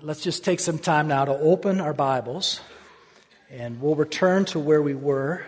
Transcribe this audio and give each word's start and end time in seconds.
Let's 0.00 0.22
just 0.22 0.44
take 0.44 0.60
some 0.60 0.78
time 0.78 1.08
now 1.08 1.24
to 1.24 1.32
open 1.32 1.80
our 1.80 1.92
Bibles 1.92 2.60
and 3.50 3.82
we'll 3.82 3.96
return 3.96 4.44
to 4.44 4.60
where 4.60 4.80
we 4.80 4.94
were 4.94 5.44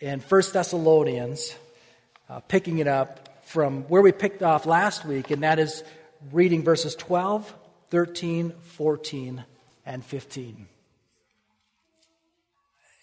in 0.00 0.18
1 0.18 0.42
Thessalonians, 0.52 1.54
uh, 2.28 2.40
picking 2.40 2.78
it 2.78 2.88
up 2.88 3.44
from 3.44 3.82
where 3.84 4.02
we 4.02 4.10
picked 4.10 4.42
off 4.42 4.66
last 4.66 5.04
week, 5.04 5.30
and 5.30 5.44
that 5.44 5.60
is 5.60 5.84
reading 6.32 6.64
verses 6.64 6.96
12, 6.96 7.54
13, 7.90 8.52
14, 8.60 9.44
and 9.86 10.04
15. 10.04 10.66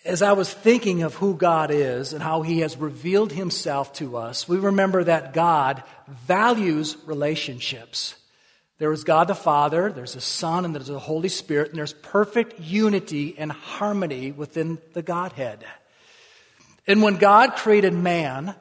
As 0.03 0.21
I 0.21 0.33
was 0.33 0.53
thinking 0.53 1.03
of 1.03 1.15
who 1.15 1.33
God 1.33 1.71
is 1.71 2.11
and 2.11 2.21
how 2.21 2.41
He 2.41 2.59
has 2.59 2.75
revealed 2.75 3.31
Himself 3.31 3.93
to 3.93 4.17
us, 4.17 4.49
we 4.49 4.57
remember 4.57 5.05
that 5.05 5.33
God 5.33 5.81
values 6.09 6.97
relationships. 7.05 8.15
There 8.82 8.91
is 8.91 9.04
God 9.04 9.27
the 9.27 9.36
Father, 9.36 9.91
there's 9.91 10.16
a 10.16 10.21
Son, 10.21 10.66
and 10.66 10.73
there's 10.73 10.89
a 10.89 10.98
Holy 10.98 11.30
Spirit, 11.30 11.70
and 11.70 11.77
there's 11.77 11.94
perfect 11.94 12.59
unity 12.59 13.35
and 13.38 13.52
harmony 13.52 14.31
within 14.31 14.80
the 14.94 15.03
Godhead. 15.03 15.63
And 16.88 17.03
when 17.03 17.17
God 17.17 17.55
created 17.55 17.94
man, 17.94 18.55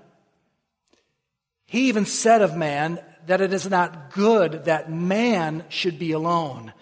He 1.64 1.88
even 1.88 2.04
said 2.04 2.42
of 2.42 2.54
man 2.54 3.02
that 3.28 3.40
it 3.40 3.54
is 3.54 3.70
not 3.70 4.12
good 4.12 4.66
that 4.66 4.92
man 4.92 5.64
should 5.70 5.98
be 5.98 6.12
alone. 6.12 6.74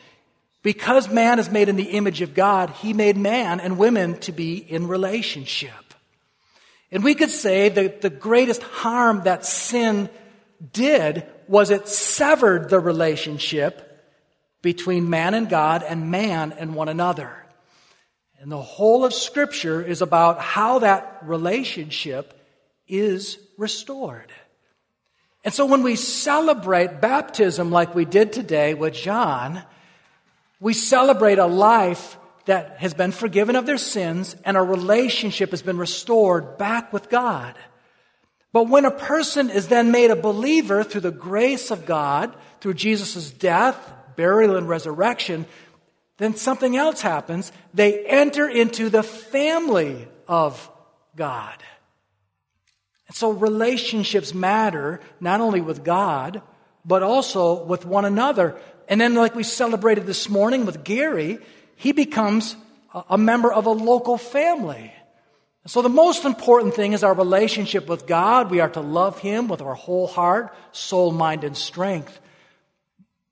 Because 0.64 1.08
man 1.08 1.38
is 1.38 1.48
made 1.48 1.68
in 1.68 1.76
the 1.76 1.90
image 1.90 2.22
of 2.22 2.34
God, 2.34 2.70
He 2.70 2.92
made 2.92 3.16
man 3.16 3.60
and 3.60 3.78
women 3.78 4.18
to 4.22 4.32
be 4.32 4.56
in 4.56 4.88
relationship. 4.88 5.94
And 6.90 7.04
we 7.04 7.14
could 7.14 7.30
say 7.30 7.68
that 7.68 8.00
the 8.00 8.10
greatest 8.10 8.64
harm 8.64 9.22
that 9.22 9.44
sin 9.46 10.10
did 10.72 11.24
was 11.48 11.70
it 11.70 11.88
severed 11.88 12.68
the 12.68 12.80
relationship 12.80 13.84
between 14.62 15.08
man 15.08 15.34
and 15.34 15.48
God 15.48 15.82
and 15.82 16.10
man 16.10 16.52
and 16.52 16.74
one 16.74 16.88
another. 16.88 17.34
And 18.40 18.52
the 18.52 18.62
whole 18.62 19.04
of 19.04 19.12
Scripture 19.12 19.82
is 19.82 20.02
about 20.02 20.40
how 20.40 20.80
that 20.80 21.18
relationship 21.22 22.38
is 22.86 23.38
restored. 23.56 24.32
And 25.44 25.54
so 25.54 25.66
when 25.66 25.82
we 25.82 25.96
celebrate 25.96 27.00
baptism 27.00 27.70
like 27.70 27.94
we 27.94 28.04
did 28.04 28.32
today 28.32 28.74
with 28.74 28.94
John, 28.94 29.62
we 30.60 30.72
celebrate 30.72 31.38
a 31.38 31.46
life 31.46 32.16
that 32.44 32.78
has 32.78 32.94
been 32.94 33.12
forgiven 33.12 33.56
of 33.56 33.66
their 33.66 33.78
sins 33.78 34.34
and 34.44 34.56
a 34.56 34.62
relationship 34.62 35.50
has 35.50 35.62
been 35.62 35.78
restored 35.78 36.58
back 36.58 36.92
with 36.92 37.08
God. 37.08 37.54
But 38.52 38.68
when 38.68 38.84
a 38.84 38.90
person 38.90 39.50
is 39.50 39.68
then 39.68 39.90
made 39.90 40.10
a 40.10 40.16
believer 40.16 40.82
through 40.82 41.02
the 41.02 41.10
grace 41.10 41.70
of 41.70 41.86
God, 41.86 42.34
through 42.60 42.74
Jesus' 42.74 43.30
death, 43.30 43.76
burial, 44.16 44.56
and 44.56 44.68
resurrection, 44.68 45.46
then 46.16 46.34
something 46.34 46.76
else 46.76 47.00
happens. 47.00 47.52
They 47.74 48.04
enter 48.06 48.48
into 48.48 48.88
the 48.88 49.02
family 49.02 50.08
of 50.26 50.70
God. 51.14 51.62
And 53.06 53.16
so 53.16 53.30
relationships 53.30 54.34
matter 54.34 55.00
not 55.20 55.40
only 55.40 55.60
with 55.60 55.84
God, 55.84 56.42
but 56.84 57.02
also 57.02 57.64
with 57.64 57.84
one 57.84 58.04
another. 58.04 58.58
And 58.88 59.00
then, 59.00 59.14
like 59.14 59.34
we 59.34 59.42
celebrated 59.42 60.06
this 60.06 60.28
morning 60.28 60.64
with 60.64 60.84
Gary, 60.84 61.38
he 61.76 61.92
becomes 61.92 62.56
a 63.08 63.18
member 63.18 63.52
of 63.52 63.66
a 63.66 63.70
local 63.70 64.16
family. 64.16 64.92
So, 65.66 65.82
the 65.82 65.88
most 65.88 66.24
important 66.24 66.74
thing 66.74 66.92
is 66.92 67.04
our 67.04 67.14
relationship 67.14 67.88
with 67.88 68.06
God. 68.06 68.50
We 68.50 68.60
are 68.60 68.70
to 68.70 68.80
love 68.80 69.18
Him 69.18 69.48
with 69.48 69.60
our 69.60 69.74
whole 69.74 70.06
heart, 70.06 70.54
soul, 70.72 71.12
mind, 71.12 71.44
and 71.44 71.56
strength. 71.56 72.18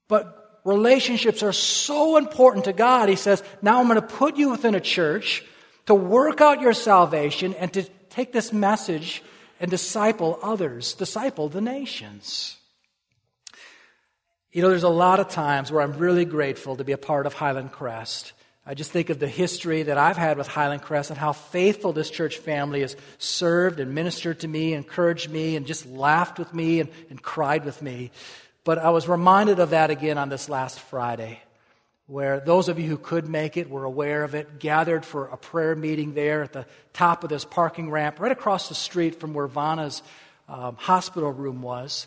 But 0.07 0.59
relationships 0.63 1.41
are 1.41 1.53
so 1.53 2.17
important 2.17 2.65
to 2.65 2.73
God. 2.73 3.09
He 3.09 3.15
says, 3.15 3.41
Now 3.61 3.79
I'm 3.79 3.87
going 3.87 3.95
to 3.99 4.07
put 4.07 4.37
you 4.37 4.49
within 4.49 4.75
a 4.75 4.81
church 4.81 5.43
to 5.87 5.95
work 5.95 6.41
out 6.41 6.61
your 6.61 6.73
salvation 6.73 7.53
and 7.55 7.73
to 7.73 7.83
take 8.09 8.33
this 8.33 8.53
message 8.53 9.23
and 9.59 9.71
disciple 9.71 10.37
others, 10.43 10.93
disciple 10.93 11.49
the 11.49 11.61
nations. 11.61 12.57
You 14.51 14.61
know, 14.61 14.69
there's 14.69 14.83
a 14.83 14.89
lot 14.89 15.19
of 15.19 15.29
times 15.29 15.71
where 15.71 15.81
I'm 15.81 15.93
really 15.93 16.25
grateful 16.25 16.75
to 16.77 16.83
be 16.83 16.91
a 16.91 16.97
part 16.97 17.25
of 17.25 17.33
Highland 17.33 17.71
Crest. 17.71 18.33
I 18.69 18.73
just 18.73 18.91
think 18.91 19.09
of 19.09 19.17
the 19.17 19.29
history 19.29 19.83
that 19.83 19.97
I've 19.97 20.17
had 20.17 20.37
with 20.37 20.49
Highland 20.49 20.81
Crest 20.81 21.09
and 21.09 21.17
how 21.17 21.31
faithful 21.31 21.93
this 21.93 22.09
church 22.09 22.39
family 22.39 22.81
has 22.81 22.97
served 23.17 23.79
and 23.79 23.95
ministered 23.95 24.41
to 24.41 24.47
me, 24.49 24.73
encouraged 24.73 25.29
me, 25.29 25.55
and 25.55 25.65
just 25.65 25.85
laughed 25.85 26.37
with 26.37 26.53
me 26.53 26.81
and, 26.81 26.89
and 27.09 27.21
cried 27.21 27.63
with 27.63 27.81
me. 27.81 28.11
But 28.65 28.77
I 28.77 28.89
was 28.89 29.07
reminded 29.07 29.59
of 29.59 29.69
that 29.69 29.89
again 29.89 30.17
on 30.17 30.27
this 30.27 30.49
last 30.49 30.81
Friday, 30.81 31.39
where 32.07 32.41
those 32.41 32.67
of 32.67 32.77
you 32.77 32.89
who 32.89 32.97
could 32.97 33.29
make 33.29 33.55
it 33.55 33.69
were 33.69 33.85
aware 33.85 34.25
of 34.25 34.35
it, 34.35 34.59
gathered 34.59 35.05
for 35.05 35.27
a 35.27 35.37
prayer 35.37 35.73
meeting 35.73 36.13
there 36.13 36.43
at 36.43 36.51
the 36.51 36.65
top 36.91 37.23
of 37.23 37.29
this 37.29 37.45
parking 37.45 37.89
ramp, 37.89 38.19
right 38.19 38.33
across 38.33 38.67
the 38.67 38.75
street 38.75 39.21
from 39.21 39.33
where 39.33 39.47
Vanna's 39.47 40.03
um, 40.49 40.75
hospital 40.75 41.31
room 41.31 41.61
was. 41.61 42.05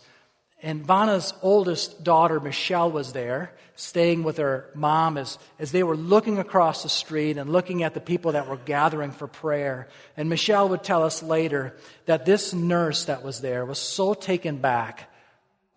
And 0.62 0.84
Vanna's 0.84 1.32
oldest 1.40 2.04
daughter, 2.04 2.38
Michelle, 2.38 2.90
was 2.90 3.12
there, 3.12 3.52
staying 3.76 4.22
with 4.24 4.36
her 4.36 4.70
mom 4.74 5.16
as, 5.16 5.38
as 5.58 5.72
they 5.72 5.82
were 5.82 5.96
looking 5.96 6.38
across 6.38 6.82
the 6.82 6.88
street 6.90 7.38
and 7.38 7.50
looking 7.50 7.82
at 7.82 7.94
the 7.94 8.00
people 8.00 8.32
that 8.32 8.46
were 8.46 8.58
gathering 8.58 9.10
for 9.10 9.26
prayer. 9.26 9.88
And 10.18 10.28
Michelle 10.28 10.68
would 10.68 10.82
tell 10.82 11.02
us 11.02 11.22
later 11.22 11.74
that 12.04 12.26
this 12.26 12.52
nurse 12.52 13.06
that 13.06 13.24
was 13.24 13.40
there 13.40 13.64
was 13.64 13.78
so 13.78 14.12
taken 14.12 14.58
back 14.58 15.10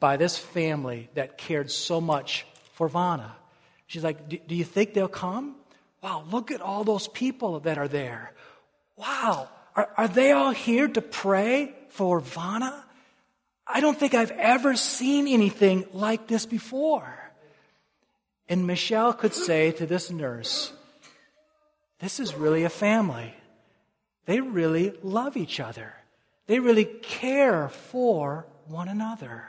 by 0.01 0.17
this 0.17 0.37
family 0.37 1.09
that 1.13 1.37
cared 1.37 1.71
so 1.71 2.01
much 2.01 2.45
for 2.73 2.89
Vanna. 2.89 3.35
She's 3.87 4.03
like, 4.03 4.27
Do 4.27 4.55
you 4.55 4.65
think 4.65 4.93
they'll 4.93 5.07
come? 5.07 5.55
Wow, 6.01 6.25
look 6.29 6.51
at 6.51 6.59
all 6.59 6.83
those 6.83 7.07
people 7.07 7.61
that 7.61 7.77
are 7.77 7.87
there. 7.87 8.33
Wow, 8.97 9.47
are, 9.75 9.89
are 9.95 10.07
they 10.09 10.33
all 10.33 10.51
here 10.51 10.89
to 10.89 11.01
pray 11.01 11.73
for 11.87 12.19
Vanna? 12.19 12.83
I 13.65 13.79
don't 13.79 13.97
think 13.97 14.13
I've 14.13 14.31
ever 14.31 14.75
seen 14.75 15.27
anything 15.27 15.85
like 15.93 16.27
this 16.27 16.45
before. 16.45 17.31
And 18.49 18.67
Michelle 18.67 19.13
could 19.13 19.33
say 19.33 19.71
to 19.73 19.85
this 19.85 20.11
nurse, 20.11 20.73
This 21.99 22.19
is 22.19 22.35
really 22.35 22.63
a 22.63 22.69
family. 22.69 23.33
They 24.25 24.39
really 24.41 24.93
love 25.01 25.37
each 25.37 25.59
other, 25.59 25.93
they 26.47 26.59
really 26.59 26.85
care 26.85 27.69
for 27.69 28.45
one 28.67 28.87
another. 28.87 29.45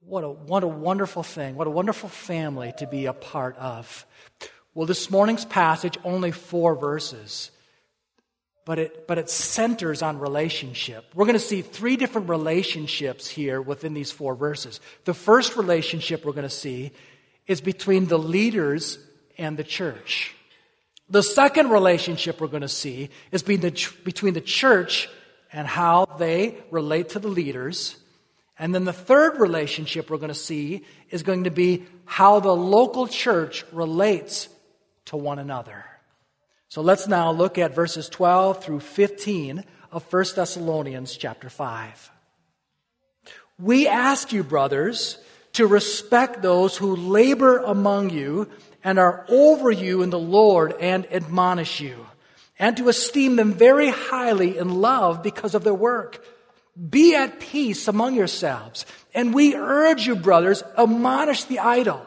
What 0.00 0.22
a, 0.22 0.28
what 0.28 0.62
a 0.62 0.68
wonderful 0.68 1.24
thing. 1.24 1.56
What 1.56 1.66
a 1.66 1.70
wonderful 1.70 2.08
family 2.08 2.72
to 2.78 2.86
be 2.86 3.06
a 3.06 3.12
part 3.12 3.56
of. 3.56 4.06
Well, 4.72 4.86
this 4.86 5.10
morning's 5.10 5.44
passage, 5.44 5.98
only 6.04 6.30
four 6.30 6.76
verses 6.76 7.50
but 8.66 8.80
it, 8.80 9.06
but 9.06 9.16
it 9.16 9.30
centers 9.30 10.02
on 10.02 10.18
relationship. 10.18 11.04
We're 11.14 11.24
going 11.24 11.38
to 11.38 11.38
see 11.38 11.62
three 11.62 11.96
different 11.96 12.28
relationships 12.28 13.28
here 13.28 13.62
within 13.62 13.94
these 13.94 14.10
four 14.10 14.34
verses. 14.34 14.80
The 15.04 15.14
first 15.14 15.56
relationship 15.56 16.24
we're 16.24 16.32
going 16.32 16.42
to 16.42 16.50
see 16.50 16.90
is 17.46 17.60
between 17.60 18.06
the 18.06 18.18
leaders 18.18 18.98
and 19.38 19.56
the 19.56 19.62
church. 19.62 20.34
The 21.08 21.22
second 21.22 21.70
relationship 21.70 22.40
we're 22.40 22.48
going 22.48 22.62
to 22.62 22.68
see 22.68 23.10
is 23.30 23.44
between 23.44 23.60
the 24.34 24.42
church 24.44 25.08
and 25.52 25.68
how 25.68 26.06
they 26.18 26.58
relate 26.72 27.10
to 27.10 27.20
the 27.20 27.28
leaders. 27.28 27.96
And 28.58 28.74
then 28.74 28.84
the 28.84 28.92
third 28.92 29.38
relationship 29.38 30.10
we're 30.10 30.16
going 30.16 30.28
to 30.28 30.34
see 30.34 30.84
is 31.10 31.22
going 31.22 31.44
to 31.44 31.52
be 31.52 31.86
how 32.04 32.40
the 32.40 32.56
local 32.56 33.06
church 33.06 33.64
relates 33.70 34.48
to 35.04 35.16
one 35.16 35.38
another. 35.38 35.84
So 36.68 36.82
let's 36.82 37.06
now 37.06 37.30
look 37.30 37.58
at 37.58 37.74
verses 37.74 38.08
12 38.08 38.64
through 38.64 38.80
15 38.80 39.64
of 39.92 40.12
1 40.12 40.24
Thessalonians 40.34 41.16
chapter 41.16 41.48
5. 41.48 42.10
We 43.58 43.86
ask 43.86 44.32
you, 44.32 44.42
brothers, 44.42 45.18
to 45.54 45.66
respect 45.66 46.42
those 46.42 46.76
who 46.76 46.96
labor 46.96 47.58
among 47.58 48.10
you 48.10 48.50
and 48.84 48.98
are 48.98 49.24
over 49.28 49.70
you 49.70 50.02
in 50.02 50.10
the 50.10 50.18
Lord 50.18 50.74
and 50.80 51.10
admonish 51.12 51.80
you, 51.80 52.06
and 52.58 52.76
to 52.76 52.88
esteem 52.88 53.36
them 53.36 53.54
very 53.54 53.88
highly 53.88 54.58
in 54.58 54.80
love 54.80 55.22
because 55.22 55.54
of 55.54 55.64
their 55.64 55.74
work. 55.74 56.24
Be 56.90 57.14
at 57.14 57.40
peace 57.40 57.88
among 57.88 58.16
yourselves. 58.16 58.84
And 59.14 59.32
we 59.32 59.54
urge 59.54 60.06
you, 60.06 60.14
brothers, 60.14 60.62
admonish 60.76 61.44
the 61.44 61.60
idle, 61.60 62.04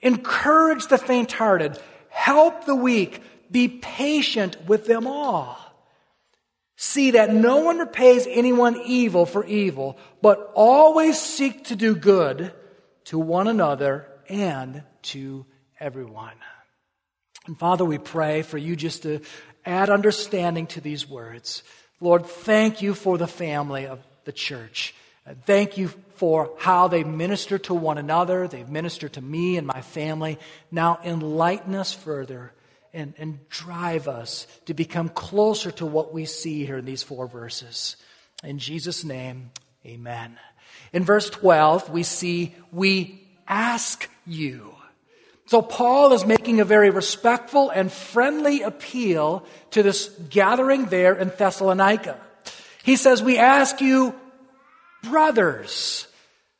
encourage 0.00 0.88
the 0.88 0.98
faint 0.98 1.30
hearted, 1.30 1.78
help 2.08 2.64
the 2.64 2.74
weak, 2.74 3.22
be 3.50 3.68
patient 3.68 4.66
with 4.66 4.86
them 4.86 5.06
all. 5.06 5.58
See 6.76 7.12
that 7.12 7.34
no 7.34 7.58
one 7.58 7.78
repays 7.78 8.26
anyone 8.28 8.80
evil 8.84 9.26
for 9.26 9.44
evil, 9.44 9.98
but 10.22 10.52
always 10.54 11.18
seek 11.20 11.64
to 11.64 11.76
do 11.76 11.96
good 11.96 12.52
to 13.06 13.18
one 13.18 13.48
another 13.48 14.06
and 14.28 14.84
to 15.02 15.44
everyone. 15.80 16.36
And 17.46 17.58
Father, 17.58 17.84
we 17.84 17.98
pray 17.98 18.42
for 18.42 18.58
you 18.58 18.76
just 18.76 19.02
to 19.02 19.20
add 19.64 19.90
understanding 19.90 20.66
to 20.68 20.80
these 20.80 21.08
words. 21.08 21.62
Lord, 22.00 22.26
thank 22.26 22.80
you 22.80 22.94
for 22.94 23.18
the 23.18 23.26
family 23.26 23.86
of 23.86 23.98
the 24.24 24.32
church. 24.32 24.94
Thank 25.46 25.78
you 25.78 25.88
for 26.14 26.54
how 26.58 26.88
they 26.88 27.04
minister 27.04 27.58
to 27.58 27.74
one 27.74 27.98
another. 27.98 28.46
They've 28.46 28.68
ministered 28.68 29.14
to 29.14 29.20
me 29.20 29.56
and 29.56 29.66
my 29.66 29.80
family. 29.80 30.38
Now 30.70 31.00
enlighten 31.04 31.74
us 31.74 31.92
further 31.92 32.52
and, 32.98 33.14
and 33.16 33.48
drive 33.48 34.08
us 34.08 34.46
to 34.66 34.74
become 34.74 35.08
closer 35.08 35.70
to 35.70 35.86
what 35.86 36.12
we 36.12 36.24
see 36.24 36.66
here 36.66 36.78
in 36.78 36.84
these 36.84 37.02
four 37.02 37.28
verses. 37.28 37.96
In 38.42 38.58
Jesus' 38.58 39.04
name, 39.04 39.52
amen. 39.86 40.36
In 40.92 41.04
verse 41.04 41.30
12, 41.30 41.90
we 41.90 42.02
see, 42.02 42.54
we 42.72 43.22
ask 43.46 44.10
you. 44.26 44.74
So 45.46 45.62
Paul 45.62 46.12
is 46.12 46.26
making 46.26 46.60
a 46.60 46.64
very 46.64 46.90
respectful 46.90 47.70
and 47.70 47.90
friendly 47.90 48.62
appeal 48.62 49.46
to 49.70 49.82
this 49.82 50.08
gathering 50.28 50.86
there 50.86 51.14
in 51.14 51.32
Thessalonica. 51.36 52.20
He 52.82 52.96
says, 52.96 53.22
we 53.22 53.38
ask 53.38 53.80
you, 53.80 54.14
brothers. 55.04 56.06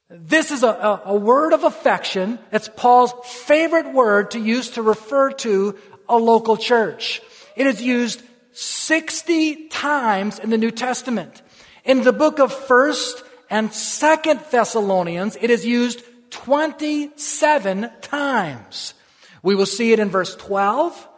This 0.08 0.52
is 0.52 0.62
a, 0.62 0.69
a, 0.69 1.02
a, 1.06 1.14
word 1.14 1.52
of 1.52 1.64
affection. 1.64 2.38
It's 2.50 2.70
Paul's 2.75 3.12
favorite 3.26 3.93
word 3.93 4.31
to 4.31 4.38
use 4.38 4.70
to 4.70 4.82
refer 4.82 5.32
to 5.32 5.76
a 6.08 6.16
local 6.16 6.56
church. 6.56 7.20
It 7.56 7.66
is 7.66 7.82
used 7.82 8.22
60 8.52 9.69
times 9.69 10.38
in 10.38 10.50
the 10.50 10.58
New 10.58 10.70
Testament. 10.70 11.43
In 11.84 12.02
the 12.02 12.12
book 12.12 12.38
of 12.38 12.52
1st 12.52 13.22
and 13.50 13.70
2nd 13.70 14.50
Thessalonians, 14.50 15.37
it 15.40 15.50
is 15.50 15.64
used 15.64 16.02
27 16.31 17.90
times. 18.00 18.94
We 19.43 19.55
will 19.55 19.66
see 19.66 19.93
it 19.93 19.99
in 19.99 20.08
verse 20.08 20.34
12 20.37 21.08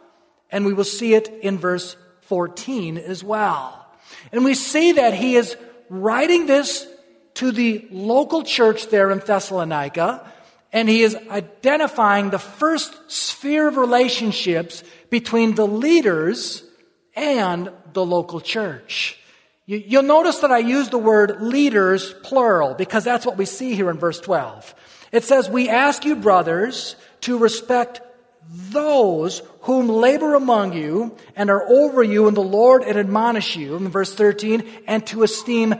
and 0.51 0.65
we 0.65 0.73
will 0.73 0.83
see 0.83 1.13
it 1.13 1.27
in 1.41 1.57
verse 1.57 1.95
14 2.21 2.97
as 2.97 3.23
well. 3.23 3.85
And 4.31 4.43
we 4.43 4.53
see 4.53 4.93
that 4.93 5.13
he 5.13 5.35
is 5.35 5.55
writing 5.89 6.45
this 6.45 6.87
to 7.35 7.51
the 7.51 7.87
local 7.91 8.43
church 8.43 8.87
there 8.87 9.11
in 9.11 9.19
Thessalonica 9.19 10.31
and 10.73 10.87
he 10.87 11.01
is 11.01 11.15
identifying 11.29 12.29
the 12.29 12.39
first 12.39 13.11
sphere 13.11 13.67
of 13.67 13.77
relationships 13.77 14.83
between 15.09 15.55
the 15.55 15.67
leaders 15.67 16.63
and 17.15 17.71
the 17.93 18.05
local 18.05 18.39
church. 18.39 19.17
You, 19.65 19.99
will 19.99 20.03
notice 20.03 20.39
that 20.39 20.51
I 20.51 20.59
use 20.59 20.89
the 20.89 20.97
word 20.97 21.41
leaders 21.41 22.13
plural 22.23 22.73
because 22.73 23.03
that's 23.03 23.25
what 23.25 23.37
we 23.37 23.45
see 23.45 23.75
here 23.75 23.89
in 23.89 23.97
verse 23.97 24.19
12. 24.19 24.73
It 25.11 25.23
says, 25.23 25.49
We 25.49 25.69
ask 25.69 26.05
you, 26.05 26.15
brothers, 26.15 26.95
to 27.21 27.37
respect 27.37 28.01
those 28.49 29.41
whom 29.61 29.87
labor 29.87 30.35
among 30.35 30.73
you 30.73 31.15
and 31.35 31.49
are 31.49 31.67
over 31.69 32.01
you 32.03 32.27
in 32.27 32.33
the 32.33 32.41
Lord 32.41 32.83
and 32.83 32.97
admonish 32.97 33.55
you, 33.55 33.75
in 33.75 33.87
verse 33.89 34.13
13, 34.13 34.67
and 34.87 35.05
to 35.07 35.23
esteem 35.23 35.75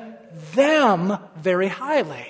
them 0.54 1.18
very 1.38 1.68
highly. 1.68 2.28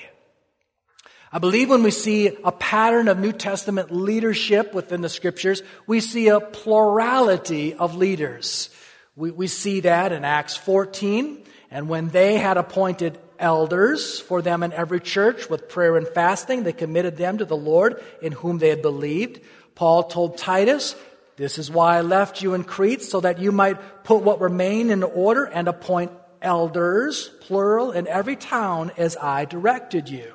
I 1.33 1.39
believe 1.39 1.69
when 1.69 1.83
we 1.83 1.92
see 1.92 2.28
a 2.44 2.51
pattern 2.51 3.07
of 3.07 3.18
New 3.18 3.31
Testament 3.31 3.89
leadership 3.89 4.74
within 4.74 5.00
the 5.00 5.07
scriptures, 5.07 5.63
we 5.88 6.01
see 6.01 6.28
a 6.28 6.42
plurality 6.42 7.74
of 7.74 7.95
leaders. 7.95 8.69
We, 9.16 9.31
we 9.31 9.48
see 9.48 9.80
that 9.81 10.12
in 10.12 10.25
Acts 10.25 10.57
14, 10.57 11.42
and 11.69 11.88
when 11.88 12.10
they 12.10 12.38
had 12.38 12.57
appointed 12.57 13.18
elders 13.39 14.19
for 14.19 14.42
them 14.42 14.62
in 14.62 14.74
every 14.74 15.00
church 15.00 15.50
with 15.50 15.69
prayer 15.69 15.95
and 15.95 16.06
fasting, 16.06 16.63
they 16.63 16.74
committed 16.74 17.16
them 17.16 17.38
to 17.38 17.45
the 17.45 17.56
Lord 17.56 18.04
in 18.22 18.34
whom 18.34 18.57
they 18.57 18.68
had 18.68 18.81
believed. 18.81 19.39
Paul 19.74 20.04
told 20.04 20.38
Titus, 20.38 20.98
This 21.38 21.57
is 21.57 21.72
why 21.72 21.98
I 21.98 22.01
left 22.01 22.42
you 22.42 22.56
in 22.56 22.66
Crete, 22.66 23.04
so 23.04 23.22
that 23.22 23.39
you 23.39 23.54
might 23.54 24.04
put 24.04 24.22
what 24.22 24.42
remained 24.42 24.92
in 24.92 25.01
order 25.01 25.45
and 25.45 25.69
appoint 25.69 26.12
elders, 26.42 27.31
plural, 27.39 27.94
in 27.94 28.06
every 28.07 28.36
town 28.36 28.92
as 28.98 29.16
I 29.16 29.45
directed 29.45 30.10
you. 30.10 30.34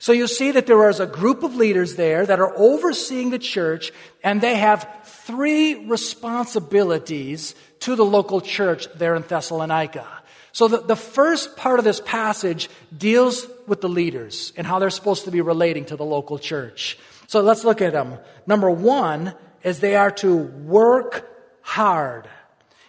So 0.00 0.12
you 0.12 0.28
see 0.28 0.50
that 0.52 0.66
there 0.66 0.88
is 0.88 0.98
a 0.98 1.06
group 1.06 1.42
of 1.42 1.56
leaders 1.56 1.96
there 1.96 2.24
that 2.24 2.40
are 2.40 2.56
overseeing 2.56 3.28
the 3.28 3.38
church, 3.38 3.92
and 4.24 4.40
they 4.40 4.56
have 4.56 4.88
three 5.04 5.86
responsibilities 5.86 7.54
to 7.80 7.94
the 7.94 8.04
local 8.04 8.40
church 8.40 8.88
there 8.94 9.14
in 9.14 9.22
Thessalonica. 9.22 10.08
So 10.52 10.68
the, 10.68 10.78
the 10.78 10.96
first 10.96 11.54
part 11.54 11.78
of 11.78 11.84
this 11.84 12.00
passage 12.00 12.70
deals 12.96 13.46
with 13.66 13.82
the 13.82 13.90
leaders 13.90 14.54
and 14.56 14.66
how 14.66 14.78
they're 14.78 14.88
supposed 14.88 15.26
to 15.26 15.30
be 15.30 15.42
relating 15.42 15.84
to 15.86 15.96
the 15.96 16.04
local 16.04 16.38
church. 16.38 16.98
So 17.26 17.42
let's 17.42 17.62
look 17.62 17.82
at 17.82 17.92
them. 17.92 18.18
Number 18.46 18.70
one 18.70 19.34
is 19.62 19.80
they 19.80 19.96
are 19.96 20.10
to 20.12 20.34
work 20.34 21.30
hard. 21.60 22.26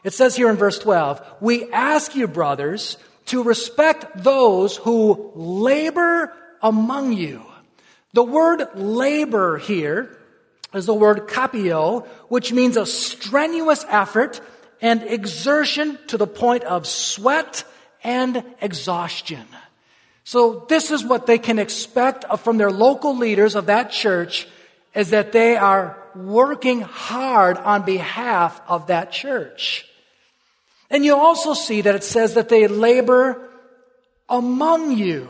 It 0.06 0.14
says 0.14 0.38
here 0.38 0.50
in 0.50 0.56
verse 0.56 0.80
12, 0.80 1.22
we 1.42 1.70
ask 1.74 2.16
you, 2.16 2.30
brothers, 2.30 2.98
to 3.26 3.44
respect 3.44 4.24
those 4.24 4.78
who 4.78 5.34
labor 5.36 6.34
among 6.62 7.14
you. 7.14 7.42
The 8.14 8.24
word 8.24 8.68
labor 8.76 9.58
here 9.58 10.18
is 10.74 10.86
the 10.86 10.94
word 10.94 11.28
kopiao, 11.28 12.08
which 12.28 12.52
means 12.52 12.78
a 12.78 12.86
strenuous 12.86 13.86
effort 13.88 14.42
and 14.82 15.04
exertion 15.04 15.98
to 16.08 16.18
the 16.18 16.28
point 16.28 16.64
of 16.64 16.88
sweat 16.88 17.64
and 18.04 18.44
exhaustion. 18.62 19.46
So 20.24 20.66
this 20.70 20.92
is 20.92 21.04
what 21.04 21.26
they 21.26 21.38
can 21.38 21.60
expect 21.60 22.26
from 22.40 22.58
their 22.58 22.72
local 22.72 23.18
leaders 23.18 23.56
of 23.56 23.68
that 23.68 23.92
church 23.92 24.48
is 24.94 25.12
that 25.12 25.32
they 25.32 25.56
are 25.56 25.98
working 26.16 26.82
hard 26.82 27.58
on 27.58 27.84
behalf 27.84 28.62
of 28.68 28.88
that 28.88 29.12
church. 29.12 29.86
And 30.90 31.06
you 31.06 31.16
also 31.16 31.54
see 31.54 31.82
that 31.82 31.96
it 31.96 32.04
says 32.04 32.34
that 32.34 32.50
they 32.50 32.68
labor 32.68 33.50
among 34.28 34.98
you. 34.98 35.30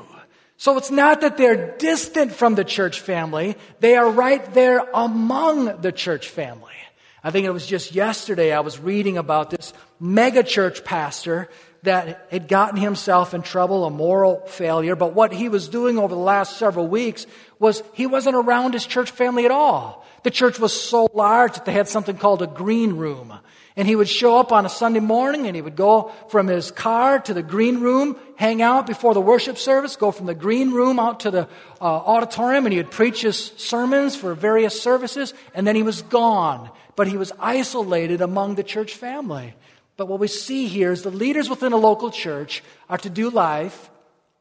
So 0.62 0.78
it's 0.78 0.92
not 0.92 1.22
that 1.22 1.38
they're 1.38 1.76
distant 1.78 2.34
from 2.34 2.54
the 2.54 2.64
church 2.64 3.00
family, 3.00 3.56
they 3.80 3.96
are 3.96 4.08
right 4.08 4.46
there 4.54 4.88
among 4.94 5.82
the 5.82 5.92
church 5.92 6.30
family. 6.30 6.76
I 7.24 7.32
think 7.32 7.48
it 7.48 7.52
was 7.52 7.66
just 7.66 7.96
yesterday 7.96 8.54
I 8.54 8.60
was 8.60 8.78
reading 8.78 9.18
about 9.18 9.50
this 9.50 9.74
mega 10.00 10.44
church 10.44 10.84
pastor 10.84 11.50
that 11.82 12.28
had 12.30 12.48
gotten 12.48 12.80
himself 12.80 13.34
in 13.34 13.42
trouble, 13.42 13.86
a 13.86 13.90
moral 13.90 14.46
failure, 14.46 14.96
but 14.96 15.16
what 15.16 15.34
he 15.34 15.50
was 15.50 15.68
doing 15.68 15.98
over 15.98 16.14
the 16.14 16.22
last 16.22 16.58
several 16.58 16.88
weeks 16.88 17.26
was 17.58 17.82
he 17.94 18.06
wasn't 18.06 18.36
around 18.36 18.74
his 18.74 18.86
church 18.86 19.10
family 19.10 19.46
at 19.46 19.52
all. 19.52 20.06
The 20.22 20.30
church 20.30 20.60
was 20.60 20.80
so 20.80 21.08
large 21.16 21.56
that 21.56 21.66
they 21.66 21.72
had 21.72 21.88
something 21.88 22.18
called 22.18 22.44
a 22.44 22.48
green 22.48 22.98
room. 22.98 23.34
And 23.76 23.88
he 23.88 23.96
would 23.96 24.10
show 24.10 24.38
up 24.38 24.52
on 24.52 24.66
a 24.66 24.70
Sunday 24.70 25.00
morning 25.00 25.48
and 25.48 25.56
he 25.56 25.62
would 25.62 25.76
go 25.76 26.12
from 26.28 26.48
his 26.48 26.72
car 26.72 27.20
to 27.20 27.34
the 27.34 27.44
green 27.44 27.80
room, 27.80 28.18
hang 28.36 28.62
out 28.62 28.86
before 28.86 29.14
the 29.14 29.22
worship 29.22 29.58
service, 29.58 29.96
go 29.96 30.12
from 30.12 30.26
the 30.26 30.36
green 30.36 30.72
room 30.72 31.00
out 31.00 31.22
to 31.22 31.32
the 31.32 31.48
uh, 31.80 31.84
auditorium 31.84 32.66
and 32.66 32.74
he 32.74 32.80
would 32.80 32.92
preach 32.92 33.22
his 33.22 33.38
sermons 33.58 34.16
for 34.16 34.34
various 34.34 34.82
services 34.82 35.34
and 35.54 35.66
then 35.66 35.76
he 35.76 35.84
was 35.84 36.02
gone. 36.02 36.70
But 36.96 37.08
he 37.08 37.18
was 37.18 37.32
isolated 37.40 38.22
among 38.22 38.56
the 38.56 38.64
church 38.64 38.96
family. 38.96 39.56
But 39.96 40.08
what 40.08 40.20
we 40.20 40.28
see 40.28 40.68
here 40.68 40.92
is 40.92 41.04
the 41.04 41.12
leaders 41.12 41.50
within 41.50 41.74
a 41.74 41.78
local 41.78 42.12
church 42.12 42.64
are 42.90 42.98
to 42.98 43.10
do 43.10 43.30
life 43.30 43.90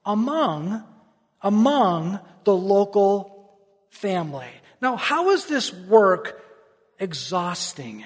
among, 0.04 0.82
among 1.42 2.18
the 2.44 2.54
local 2.54 3.58
family. 3.90 4.48
Now, 4.80 4.96
how 4.96 5.30
is 5.30 5.46
this 5.46 5.72
work 5.72 6.42
exhausting? 6.98 8.04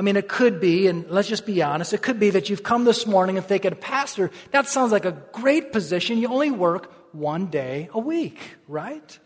I 0.00 0.02
mean, 0.02 0.16
it 0.16 0.28
could 0.28 0.62
be, 0.62 0.86
and 0.86 1.10
let's 1.10 1.28
just 1.28 1.44
be 1.44 1.62
honest, 1.62 1.92
it 1.92 2.00
could 2.00 2.18
be 2.18 2.30
that 2.30 2.48
you've 2.48 2.62
come 2.62 2.84
this 2.84 3.06
morning 3.06 3.36
and 3.36 3.44
thinking, 3.44 3.74
Pastor, 3.74 4.30
that 4.50 4.66
sounds 4.66 4.92
like 4.92 5.04
a 5.04 5.12
great 5.32 5.72
position. 5.72 6.16
You 6.16 6.28
only 6.28 6.50
work 6.50 6.90
one 7.12 7.48
day 7.48 7.90
a 7.92 7.98
week, 7.98 8.38
right? 8.66 9.18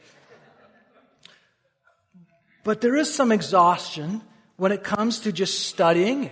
But 2.64 2.80
there 2.80 2.96
is 2.96 3.14
some 3.14 3.30
exhaustion 3.30 4.22
when 4.56 4.72
it 4.72 4.82
comes 4.82 5.20
to 5.20 5.30
just 5.30 5.60
studying, 5.60 6.30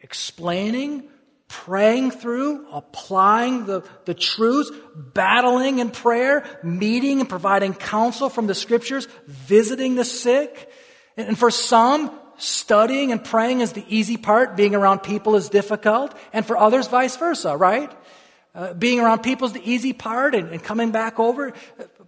explaining, 0.00 1.04
praying 1.46 2.10
through, 2.10 2.66
applying 2.72 3.66
the, 3.66 3.84
the 4.06 4.14
truths, 4.14 4.72
battling 4.96 5.78
in 5.78 5.92
prayer, 5.92 6.44
meeting 6.64 7.20
and 7.20 7.28
providing 7.28 7.72
counsel 7.72 8.28
from 8.28 8.48
the 8.48 8.56
scriptures, 8.56 9.06
visiting 9.28 9.94
the 9.94 10.04
sick. 10.04 10.68
And 11.16 11.38
for 11.38 11.52
some, 11.52 12.10
studying 12.36 13.12
and 13.12 13.22
praying 13.24 13.60
is 13.60 13.72
the 13.72 13.84
easy 13.88 14.16
part, 14.16 14.56
being 14.56 14.74
around 14.74 15.00
people 15.00 15.36
is 15.36 15.48
difficult, 15.48 16.14
and 16.32 16.44
for 16.44 16.56
others, 16.56 16.88
vice 16.88 17.16
versa, 17.16 17.56
right? 17.56 17.92
Uh, 18.54 18.72
being 18.74 19.00
around 19.00 19.22
people 19.22 19.46
is 19.46 19.52
the 19.52 19.70
easy 19.70 19.92
part 19.92 20.34
and, 20.34 20.48
and 20.50 20.62
coming 20.62 20.90
back 20.90 21.18
over. 21.18 21.52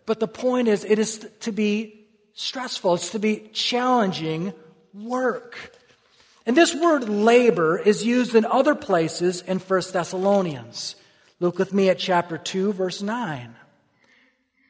But 0.04 0.20
the 0.20 0.28
point 0.28 0.68
is, 0.68 0.84
it 0.84 0.98
is 0.98 1.26
to 1.40 1.52
be 1.52 2.06
stressful, 2.34 2.94
it's 2.94 3.10
to 3.10 3.18
be 3.18 3.50
challenging 3.52 4.52
work. 4.94 5.72
And 6.46 6.56
this 6.56 6.74
word 6.74 7.08
labor 7.08 7.76
is 7.76 8.04
used 8.04 8.36
in 8.36 8.44
other 8.44 8.76
places 8.76 9.42
in 9.42 9.58
1 9.58 9.82
Thessalonians. 9.92 10.94
Look 11.40 11.58
with 11.58 11.74
me 11.74 11.90
at 11.90 11.98
chapter 11.98 12.38
2, 12.38 12.72
verse 12.72 13.02
9. 13.02 13.56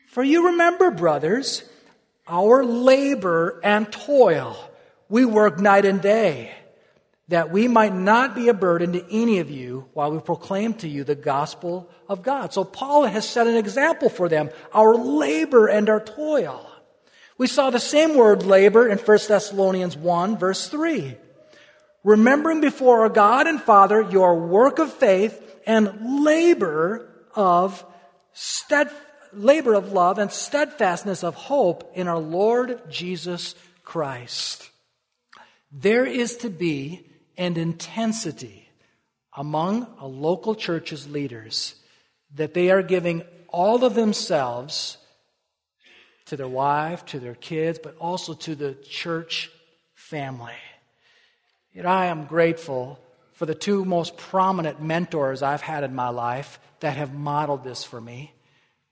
For 0.08 0.24
you 0.24 0.46
remember, 0.46 0.90
brothers, 0.90 1.62
our 2.26 2.64
labor 2.64 3.60
and 3.62 3.92
toil 3.92 4.56
we 5.08 5.24
work 5.24 5.58
night 5.58 5.84
and 5.84 6.00
day, 6.00 6.52
that 7.28 7.50
we 7.50 7.68
might 7.68 7.94
not 7.94 8.34
be 8.34 8.48
a 8.48 8.54
burden 8.54 8.92
to 8.92 9.04
any 9.10 9.40
of 9.40 9.50
you 9.50 9.88
while 9.94 10.12
we 10.12 10.20
proclaim 10.20 10.74
to 10.74 10.88
you 10.88 11.04
the 11.04 11.14
gospel 11.14 11.90
of 12.08 12.22
God. 12.22 12.52
So 12.52 12.64
Paul 12.64 13.04
has 13.04 13.28
set 13.28 13.46
an 13.46 13.56
example 13.56 14.08
for 14.08 14.28
them, 14.28 14.50
our 14.72 14.94
labor 14.94 15.66
and 15.66 15.88
our 15.88 16.00
toil. 16.00 16.64
We 17.38 17.46
saw 17.46 17.70
the 17.70 17.80
same 17.80 18.14
word 18.16 18.44
labor 18.44 18.88
in 18.88 18.98
1 18.98 19.18
Thessalonians 19.28 19.96
1 19.96 20.38
verse 20.38 20.68
3. 20.68 21.16
Remembering 22.04 22.60
before 22.60 23.02
our 23.02 23.08
God 23.08 23.46
and 23.46 23.60
Father 23.60 24.00
your 24.00 24.38
work 24.38 24.78
of 24.78 24.92
faith 24.92 25.42
and 25.66 26.24
labor 26.24 27.10
of 27.34 27.84
stead, 28.32 28.90
labor 29.32 29.74
of 29.74 29.92
love 29.92 30.18
and 30.18 30.30
steadfastness 30.30 31.24
of 31.24 31.34
hope 31.34 31.90
in 31.94 32.06
our 32.06 32.20
Lord 32.20 32.80
Jesus 32.88 33.56
Christ. 33.82 34.70
There 35.78 36.06
is 36.06 36.38
to 36.38 36.48
be 36.48 37.06
an 37.36 37.58
intensity 37.58 38.66
among 39.36 39.86
a 40.00 40.06
local 40.06 40.54
church's 40.54 41.06
leaders 41.06 41.74
that 42.34 42.54
they 42.54 42.70
are 42.70 42.82
giving 42.82 43.22
all 43.48 43.84
of 43.84 43.94
themselves 43.94 44.96
to 46.26 46.36
their 46.38 46.48
wife, 46.48 47.04
to 47.06 47.20
their 47.20 47.34
kids, 47.34 47.78
but 47.82 47.94
also 47.98 48.32
to 48.32 48.54
the 48.54 48.72
church 48.88 49.50
family. 49.94 50.54
And 51.74 51.86
I 51.86 52.06
am 52.06 52.24
grateful 52.24 52.98
for 53.32 53.44
the 53.44 53.54
two 53.54 53.84
most 53.84 54.16
prominent 54.16 54.80
mentors 54.80 55.42
I've 55.42 55.60
had 55.60 55.84
in 55.84 55.94
my 55.94 56.08
life 56.08 56.58
that 56.80 56.96
have 56.96 57.12
modeled 57.12 57.64
this 57.64 57.84
for 57.84 58.00
me. 58.00 58.32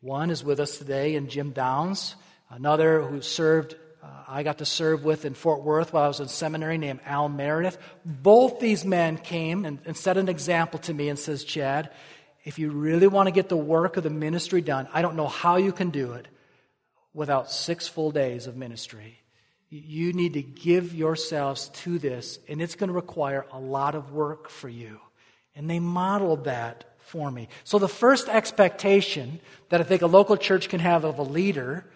One 0.03 0.29
is 0.29 0.45
with 0.45 0.61
us 0.61 0.77
today 0.77 1.15
in 1.15 1.31
Jim 1.31 1.53
Downs, 1.53 2.15
another 2.51 3.01
who 3.01 3.23
served 3.23 3.75
uh, 4.05 4.25
I 4.29 4.43
got 4.43 4.59
to 4.59 4.67
serve 4.67 5.05
with 5.05 5.25
in 5.25 5.35
Fort 5.35 5.63
Worth 5.63 5.93
while 5.93 6.05
I 6.05 6.09
was 6.09 6.21
in 6.21 6.29
seminary 6.29 6.79
named 6.79 7.01
Al 7.07 7.29
Meredith. 7.29 7.79
Both 8.05 8.61
these 8.61 8.85
men 8.85 9.17
came 9.17 9.65
and, 9.65 9.79
and 9.87 9.97
set 9.97 10.17
an 10.17 10.29
example 10.29 10.79
to 10.81 10.95
me 10.95 11.09
and 11.09 11.19
says, 11.19 11.45
Chad, 11.45 11.91
if 12.45 12.59
you 12.59 12.71
really 12.71 13.07
want 13.07 13.27
to 13.27 13.33
get 13.33 13.49
the 13.49 13.57
work 13.57 13.97
of 13.97 14.03
the 14.03 14.11
ministry 14.11 14.61
done, 14.61 14.87
I 14.93 15.03
don't 15.03 15.17
know 15.17 15.29
how 15.29 15.57
you 15.57 15.73
can 15.73 15.91
do 15.91 16.13
it 16.13 16.29
without 17.15 17.51
six 17.51 17.89
full 17.89 18.11
days 18.11 18.47
of 18.47 18.57
ministry. 18.57 19.21
You 19.71 20.13
need 20.13 20.35
to 20.35 20.43
give 20.43 20.95
yourselves 20.95 21.71
to 21.71 21.99
this, 21.99 22.39
and 22.49 22.61
it's 22.61 22.75
going 22.75 22.89
to 22.89 22.95
require 22.95 23.47
a 23.53 23.59
lot 23.59 23.95
of 23.95 24.13
work 24.13 24.51
for 24.51 24.69
you. 24.69 25.01
And 25.57 25.71
they 25.71 25.81
modeled 25.81 26.45
that 26.45 26.85
for 26.99 27.31
me. 27.31 27.49
So, 27.65 27.79
the 27.79 27.89
first 27.89 28.29
expectation 28.29 29.41
that 29.71 29.81
I 29.81 29.85
think 29.85 30.03
a 30.03 30.07
local 30.07 30.37
church 30.37 30.69
can 30.69 30.81
have 30.81 31.05
of 31.05 31.19
a 31.19 31.23
leader 31.23 31.87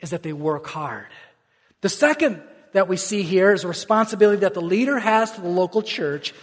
is 0.00 0.10
that 0.10 0.22
they 0.22 0.32
work 0.32 0.66
hard. 0.66 1.08
The 1.80 1.88
second 1.88 2.42
that 2.72 2.88
we 2.88 2.96
see 2.96 3.22
here 3.22 3.52
is 3.52 3.64
a 3.64 3.68
responsibility 3.68 4.40
that 4.40 4.54
the 4.54 4.60
leader 4.60 4.98
has 4.98 5.32
to 5.32 5.40
the 5.40 5.48
local 5.48 5.82
church 5.82 6.34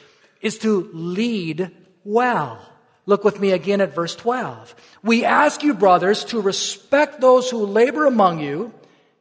is 0.41 0.57
to 0.59 0.89
lead 0.93 1.71
well. 2.03 2.59
Look 3.05 3.23
with 3.23 3.39
me 3.39 3.51
again 3.51 3.81
at 3.81 3.93
verse 3.93 4.15
12. 4.15 4.75
We 5.03 5.25
ask 5.25 5.63
you, 5.63 5.73
brothers, 5.73 6.25
to 6.25 6.41
respect 6.41 7.21
those 7.21 7.49
who 7.49 7.65
labor 7.65 8.05
among 8.05 8.39
you. 8.39 8.73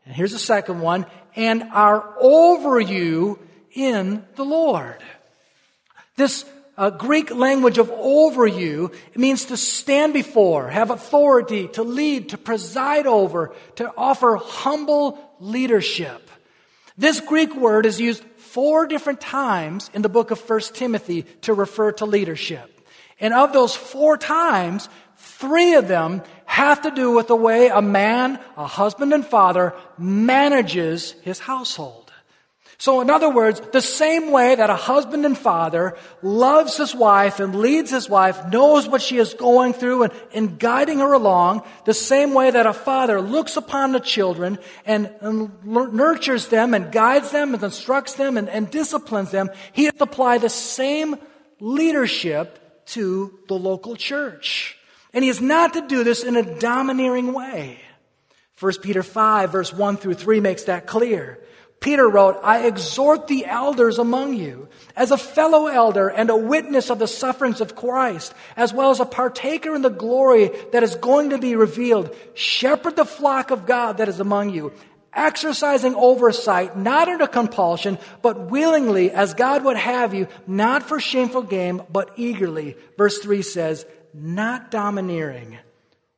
And 0.07 0.15
here's 0.15 0.33
the 0.33 0.39
second 0.39 0.81
one, 0.81 1.07
and 1.37 1.65
are 1.65 2.15
over 2.19 2.81
you 2.81 3.39
in 3.73 4.25
the 4.37 4.45
Lord. 4.45 4.99
This 6.17 6.45
uh, 6.77 6.91
Greek 6.91 7.31
language 7.35 7.79
of 7.79 7.91
over 7.91 8.47
you 8.47 8.93
means 9.15 9.47
to 9.47 9.57
stand 9.57 10.13
before, 10.13 10.69
have 10.69 10.91
authority, 10.91 11.69
to 11.69 11.83
lead, 11.83 12.31
to 12.31 12.39
preside 12.39 13.07
over, 13.07 13.55
to 13.77 13.93
offer 13.97 14.37
humble 14.37 15.19
leadership. 15.45 16.31
This 16.97 17.21
Greek 17.21 17.55
word 17.55 17.87
is 17.87 18.01
used 18.01 18.25
four 18.39 18.87
different 18.87 19.21
times 19.21 19.91
in 19.93 20.03
the 20.03 20.09
book 20.09 20.31
of 20.31 20.41
1 20.49 20.61
Timothy 20.73 21.23
to 21.43 21.53
refer 21.53 21.93
to 21.93 22.07
leadership. 22.07 22.71
And 23.21 23.35
of 23.35 23.53
those 23.53 23.75
four 23.77 24.17
times, 24.17 24.89
three 25.17 25.75
of 25.75 25.87
them 25.87 26.23
have 26.47 26.83
to 26.83 26.91
do 26.91 27.11
with 27.11 27.29
the 27.29 27.37
way 27.37 27.69
a 27.69 27.83
man, 27.83 28.39
a 28.57 28.67
husband 28.67 29.13
and 29.13 29.27
father, 29.27 29.75
manages 29.99 31.13
his 31.23 31.39
household. 31.39 32.04
So, 32.79 33.01
in 33.01 33.09
other 33.09 33.31
words, 33.31 33.61
the 33.73 33.81
same 33.81 34.31
way 34.31 34.55
that 34.55 34.69
a 34.69 34.77
husband 34.77 35.25
and 35.25 35.39
father 35.39 35.97
loves 36.23 36.77
his 36.77 36.95
wife 36.95 37.39
and 37.39 37.55
leads 37.55 37.91
his 37.91 38.09
wife, 38.09 38.49
knows 38.49 38.89
what 38.89 39.01
she 39.01 39.19
is 39.19 39.35
going 39.35 39.73
through 39.75 40.05
and, 40.05 40.13
and 40.35 40.59
guiding 40.59 40.99
her 40.99 41.13
along, 41.13 41.63
the 41.85 41.95
same 41.95 42.35
way 42.35 42.51
that 42.51 42.67
a 42.67 42.73
father 42.73 43.21
looks 43.21 43.57
upon 43.57 43.93
the 43.93 44.01
children 44.01 44.59
and, 44.85 45.13
and 45.21 45.65
nurtures 45.65 46.49
them 46.49 46.75
and 46.75 46.91
guides 46.91 47.31
them 47.31 47.55
and 47.55 47.63
instructs 47.63 48.15
them 48.15 48.37
and, 48.37 48.49
and 48.49 48.71
disciplines 48.71 49.31
them, 49.31 49.51
he 49.73 49.85
has 49.85 49.95
to 49.95 50.05
apply 50.05 50.39
the 50.39 50.51
same 50.51 51.17
leadership 51.61 52.87
to 52.87 53.39
the 53.49 53.55
local 53.55 53.97
church. 53.97 54.77
And 55.13 55.23
he 55.23 55.31
is 55.31 55.41
not 55.41 55.75
to 55.75 55.87
do 55.87 56.03
this 56.03 56.25
in 56.25 56.37
a 56.37 56.59
domineering 56.59 57.33
way. 57.33 57.79
1 58.59 58.73
Peter 58.83 59.03
5, 59.03 59.53
verse 59.53 59.73
1 59.73 59.97
through 59.97 60.15
3 60.15 60.41
makes 60.41 60.65
that 60.65 60.87
clear. 60.87 61.44
Peter 61.85 62.09
wrote, 62.09 62.41
I 62.43 62.67
exhort 62.67 63.27
the 63.27 63.45
elders 63.45 63.99
among 63.99 64.33
you, 64.33 64.69
as 64.97 65.11
a 65.11 65.19
fellow 65.19 65.67
elder 65.67 66.09
and 66.09 66.31
a 66.31 66.37
witness 66.37 66.89
of 66.89 66.99
the 66.99 67.07
sufferings 67.07 67.61
of 67.61 67.77
Christ, 67.77 68.33
as 68.57 68.73
well 68.73 68.91
as 68.91 69.01
a 69.01 69.05
partaker 69.05 69.75
in 69.75 69.83
the 69.83 69.91
glory 69.91 70.51
that 70.73 70.83
is 70.83 70.95
going 70.95 71.29
to 71.29 71.39
be 71.39 71.57
revealed. 71.57 72.17
Shepherd 72.33 72.97
the 72.97 73.05
flock 73.05 73.51
of 73.51 73.67
God 73.67 73.99
that 73.99 74.09
is 74.09 74.19
among 74.19 74.49
you, 74.49 74.73
exercising 75.13 75.95
oversight, 75.95 76.75
not 76.75 77.09
under 77.09 77.27
compulsion, 77.27 77.99
but 78.23 78.51
willingly, 78.51 79.11
as 79.11 79.35
God 79.35 79.63
would 79.65 79.77
have 79.77 80.15
you, 80.15 80.27
not 80.47 80.85
for 80.85 80.99
shameful 80.99 81.43
gain, 81.43 81.83
but 81.93 82.13
eagerly. 82.17 82.79
Verse 82.97 83.19
3 83.19 83.43
says, 83.43 83.85
not 84.15 84.71
domineering 84.71 85.59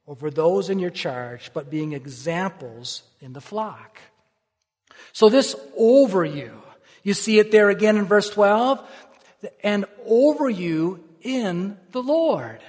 over 0.06 0.30
those 0.30 0.70
in 0.70 0.78
your 0.78 0.90
charge, 0.90 1.50
but 1.52 1.70
being 1.70 1.92
examples 1.92 3.02
in 3.20 3.32
the 3.32 3.40
flock. 3.40 3.98
So 5.16 5.30
this 5.30 5.56
over 5.78 6.26
you, 6.26 6.52
you 7.02 7.14
see 7.14 7.38
it 7.38 7.50
there 7.50 7.70
again 7.70 7.96
in 7.96 8.04
verse 8.04 8.28
12, 8.28 8.86
and 9.62 9.86
over 10.04 10.50
you 10.50 11.02
in 11.22 11.78
the 11.92 12.02
Lord. 12.02 12.60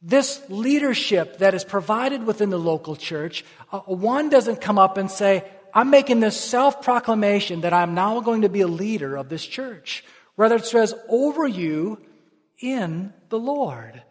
This 0.00 0.40
leadership 0.48 1.36
that 1.40 1.52
is 1.52 1.62
provided 1.62 2.24
within 2.24 2.48
the 2.48 2.58
local 2.58 2.96
church, 2.96 3.44
uh, 3.70 3.80
one 3.80 4.30
doesn't 4.30 4.62
come 4.62 4.78
up 4.78 4.96
and 4.96 5.10
say, 5.10 5.44
I'm 5.74 5.90
making 5.90 6.20
this 6.20 6.40
self 6.40 6.80
proclamation 6.80 7.60
that 7.60 7.74
I'm 7.74 7.92
now 7.92 8.20
going 8.20 8.40
to 8.40 8.48
be 8.48 8.62
a 8.62 8.66
leader 8.66 9.14
of 9.14 9.28
this 9.28 9.44
church. 9.44 10.04
Rather, 10.38 10.56
it 10.56 10.64
says, 10.64 10.94
over 11.06 11.46
you 11.46 12.00
in 12.60 13.12
the 13.28 13.38
Lord. 13.38 14.02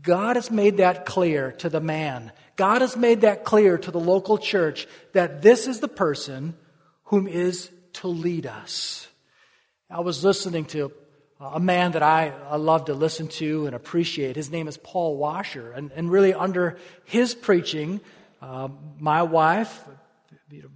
God 0.00 0.36
has 0.36 0.50
made 0.50 0.78
that 0.78 1.04
clear 1.04 1.52
to 1.58 1.68
the 1.68 1.82
man. 1.82 2.32
God 2.56 2.80
has 2.80 2.96
made 2.96 3.20
that 3.20 3.44
clear 3.44 3.76
to 3.76 3.90
the 3.90 4.00
local 4.00 4.38
church 4.38 4.86
that 5.12 5.42
this 5.42 5.66
is 5.66 5.80
the 5.80 5.88
person 5.88 6.56
whom 7.12 7.28
is 7.28 7.70
to 7.92 8.08
lead 8.08 8.46
us. 8.46 9.06
I 9.90 10.00
was 10.00 10.24
listening 10.24 10.64
to 10.66 10.90
a 11.38 11.60
man 11.60 11.92
that 11.92 12.02
I, 12.02 12.32
I 12.48 12.56
love 12.56 12.86
to 12.86 12.94
listen 12.94 13.28
to 13.28 13.66
and 13.66 13.76
appreciate. 13.76 14.34
His 14.34 14.50
name 14.50 14.66
is 14.66 14.78
Paul 14.78 15.18
Washer. 15.18 15.72
And, 15.72 15.92
and 15.92 16.10
really, 16.10 16.32
under 16.32 16.78
his 17.04 17.34
preaching, 17.34 18.00
uh, 18.40 18.70
my 18.98 19.24
wife 19.24 19.84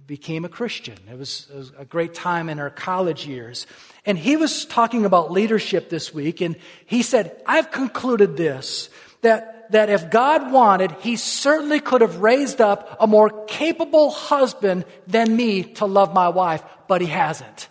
became 0.05 0.45
a 0.45 0.49
Christian. 0.49 0.99
It 1.11 1.17
was, 1.17 1.47
it 1.51 1.57
was, 1.57 1.71
a 1.75 1.85
great 1.85 2.13
time 2.13 2.49
in 2.49 2.59
her 2.59 2.69
college 2.69 3.25
years. 3.25 3.65
And 4.05 4.15
he 4.15 4.37
was 4.37 4.65
talking 4.65 5.05
about 5.05 5.31
leadership 5.31 5.89
this 5.89 6.13
week, 6.13 6.41
and 6.41 6.55
he 6.85 7.01
said, 7.01 7.41
I've 7.47 7.71
concluded 7.71 8.37
this 8.37 8.91
that 9.23 9.56
that 9.71 9.89
if 9.89 10.09
God 10.09 10.51
wanted, 10.51 10.91
He 10.99 11.15
certainly 11.15 11.79
could 11.79 12.01
have 12.01 12.17
raised 12.17 12.61
up 12.61 12.97
a 12.99 13.07
more 13.07 13.45
capable 13.45 14.09
husband 14.09 14.85
than 15.07 15.35
me 15.35 15.63
to 15.75 15.85
love 15.85 16.13
my 16.13 16.29
wife, 16.29 16.63
but 16.87 17.01
He 17.01 17.07
hasn't. 17.07 17.67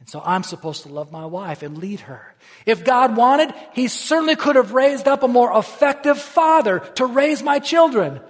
And 0.00 0.08
so 0.08 0.20
I'm 0.24 0.42
supposed 0.42 0.82
to 0.82 0.88
love 0.90 1.10
my 1.12 1.24
wife 1.24 1.62
and 1.62 1.78
lead 1.78 2.00
her. 2.00 2.34
If 2.66 2.84
God 2.84 3.16
wanted, 3.16 3.54
He 3.72 3.88
certainly 3.88 4.36
could 4.36 4.56
have 4.56 4.72
raised 4.72 5.08
up 5.08 5.22
a 5.22 5.28
more 5.28 5.56
effective 5.56 6.18
father 6.18 6.80
to 6.96 7.06
raise 7.06 7.42
my 7.42 7.58
children, 7.58 8.20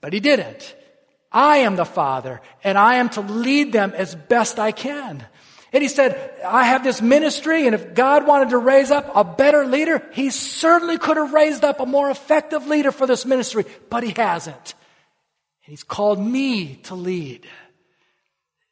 but 0.00 0.12
He 0.12 0.20
didn't. 0.20 0.76
I 1.32 1.58
am 1.58 1.76
the 1.76 1.84
father, 1.86 2.40
and 2.62 2.76
I 2.76 2.96
am 2.96 3.08
to 3.10 3.20
lead 3.22 3.72
them 3.72 3.92
as 3.96 4.14
best 4.14 4.58
I 4.58 4.70
can. 4.70 5.24
And 5.72 5.82
he 5.82 5.88
said, 5.88 6.34
I 6.44 6.64
have 6.64 6.84
this 6.84 7.00
ministry, 7.00 7.66
and 7.66 7.74
if 7.74 7.94
God 7.94 8.26
wanted 8.26 8.50
to 8.50 8.58
raise 8.58 8.90
up 8.90 9.10
a 9.14 9.24
better 9.24 9.64
leader, 9.64 10.02
he 10.12 10.28
certainly 10.28 10.98
could 10.98 11.16
have 11.16 11.32
raised 11.32 11.64
up 11.64 11.80
a 11.80 11.86
more 11.86 12.10
effective 12.10 12.66
leader 12.66 12.92
for 12.92 13.06
this 13.06 13.24
ministry, 13.24 13.64
but 13.88 14.02
he 14.02 14.10
hasn't. 14.10 14.74
And 15.64 15.72
he's 15.72 15.82
called 15.82 16.20
me 16.20 16.76
to 16.84 16.94
lead. 16.94 17.46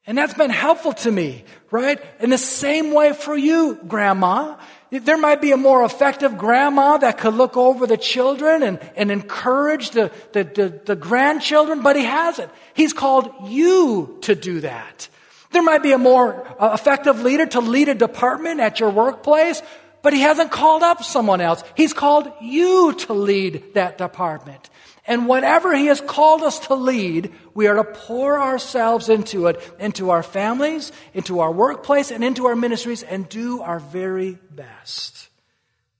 And 0.06 0.18
that's 0.18 0.34
been 0.34 0.50
helpful 0.50 0.92
to 0.92 1.10
me, 1.10 1.44
right? 1.70 2.02
In 2.20 2.30
the 2.30 2.38
same 2.38 2.92
way 2.92 3.12
for 3.14 3.36
you, 3.36 3.78
grandma. 3.86 4.56
There 4.90 5.16
might 5.16 5.40
be 5.40 5.52
a 5.52 5.56
more 5.56 5.84
effective 5.84 6.36
grandma 6.36 6.98
that 6.98 7.16
could 7.16 7.34
look 7.34 7.56
over 7.56 7.86
the 7.86 7.96
children 7.96 8.62
and, 8.62 8.78
and 8.96 9.10
encourage 9.10 9.90
the, 9.90 10.10
the, 10.32 10.44
the, 10.44 10.80
the 10.84 10.96
grandchildren, 10.96 11.80
but 11.80 11.96
he 11.96 12.04
hasn't. 12.04 12.50
He's 12.74 12.92
called 12.92 13.32
you 13.48 14.18
to 14.22 14.34
do 14.34 14.60
that. 14.60 15.08
There 15.52 15.62
might 15.62 15.82
be 15.82 15.92
a 15.92 15.98
more 15.98 16.46
uh, 16.62 16.72
effective 16.74 17.22
leader 17.22 17.46
to 17.46 17.60
lead 17.60 17.88
a 17.88 17.94
department 17.94 18.60
at 18.60 18.78
your 18.80 18.90
workplace, 18.90 19.62
but 20.02 20.12
he 20.12 20.20
hasn't 20.20 20.52
called 20.52 20.82
up 20.82 21.02
someone 21.02 21.40
else. 21.40 21.64
He's 21.76 21.92
called 21.92 22.30
you 22.40 22.94
to 22.94 23.12
lead 23.12 23.74
that 23.74 23.98
department. 23.98 24.70
And 25.06 25.26
whatever 25.26 25.74
he 25.74 25.86
has 25.86 26.00
called 26.00 26.42
us 26.42 26.60
to 26.68 26.74
lead, 26.74 27.32
we 27.52 27.66
are 27.66 27.74
to 27.74 27.84
pour 27.84 28.40
ourselves 28.40 29.08
into 29.08 29.48
it, 29.48 29.60
into 29.80 30.10
our 30.10 30.22
families, 30.22 30.92
into 31.14 31.40
our 31.40 31.50
workplace, 31.50 32.12
and 32.12 32.22
into 32.22 32.46
our 32.46 32.54
ministries, 32.54 33.02
and 33.02 33.28
do 33.28 33.60
our 33.60 33.80
very 33.80 34.38
best. 34.50 35.28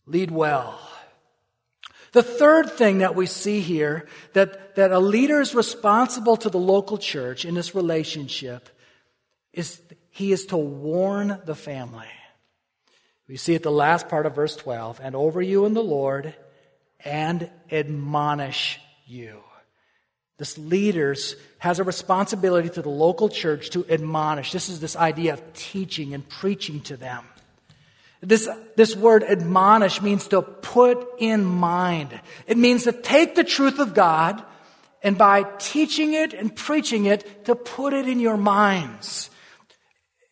Lead 0.07 0.31
well. 0.31 0.79
The 2.13 2.23
third 2.23 2.71
thing 2.73 2.99
that 2.99 3.15
we 3.17 3.27
see 3.27 3.61
here 3.61 4.07
that, 4.33 4.77
that 4.77 4.93
a 4.93 4.99
leader 4.99 5.41
is 5.41 5.55
responsible 5.55 6.37
to 6.39 6.51
the 6.51 6.59
local 6.59 6.99
church 6.99 7.45
in 7.45 7.55
this 7.55 7.75
relationship 7.75 8.69
is 9.53 9.81
he 10.11 10.33
is 10.33 10.47
to 10.47 10.57
warn 10.57 11.41
the 11.45 11.55
family. 11.55 12.07
We 13.29 13.37
see 13.37 13.55
at 13.55 13.63
the 13.63 13.71
last 13.71 14.09
part 14.09 14.27
of 14.27 14.35
verse 14.35 14.57
12, 14.57 15.01
and 15.03 15.15
over 15.15 15.41
you 15.41 15.65
in 15.65 15.75
the 15.75 15.83
Lord, 15.83 16.35
and 17.05 17.51
admonish 17.71 18.81
you. 19.07 19.41
This 20.37 20.59
leaders 20.59 21.37
has 21.59 21.79
a 21.79 21.85
responsibility 21.85 22.71
to 22.71 22.83
the 22.83 22.89
local 22.89 23.29
church 23.29 23.71
to 23.71 23.87
admonish. 23.89 24.53
This 24.53 24.69
is 24.69 24.81
this 24.81 24.97
idea 24.97 25.35
of 25.35 25.53
teaching 25.53 26.15
and 26.15 26.29
preaching 26.29 26.81
to 26.83 26.97
them. 26.97 27.25
This, 28.21 28.49
this 28.77 28.97
word 28.97 29.23
admonish 29.23 30.03
means 30.03 30.29
to 30.29 30.43
put 30.43 31.07
in 31.19 31.45
mind. 31.45 32.19
It 32.47 32.59
means 32.59 32.85
to 32.85 32.93
take 32.93 33.35
the 33.35 33.45
truth 33.45 33.79
of 33.79 33.95
God 33.95 34.43
and 35.03 35.17
by 35.17 35.45
teaching 35.59 36.15
it 36.15 36.35
and 36.35 36.55
preaching 36.55 37.07
it, 37.07 37.47
to 37.47 37.55
put 37.55 37.93
it 37.93 38.09
in 38.09 38.21
your 38.21 38.37
minds. 38.37 39.30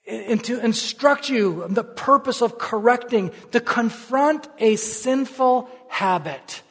And 0.09 0.43
to 0.45 0.59
instruct 0.65 1.29
you 1.29 1.67
the 1.69 1.85
purpose 1.85 2.41
of 2.41 2.59
correcting, 2.59 3.31
to 3.53 3.61
confront 3.61 4.49
a 4.59 4.77
sinful 4.77 5.69
habit. 5.89 6.63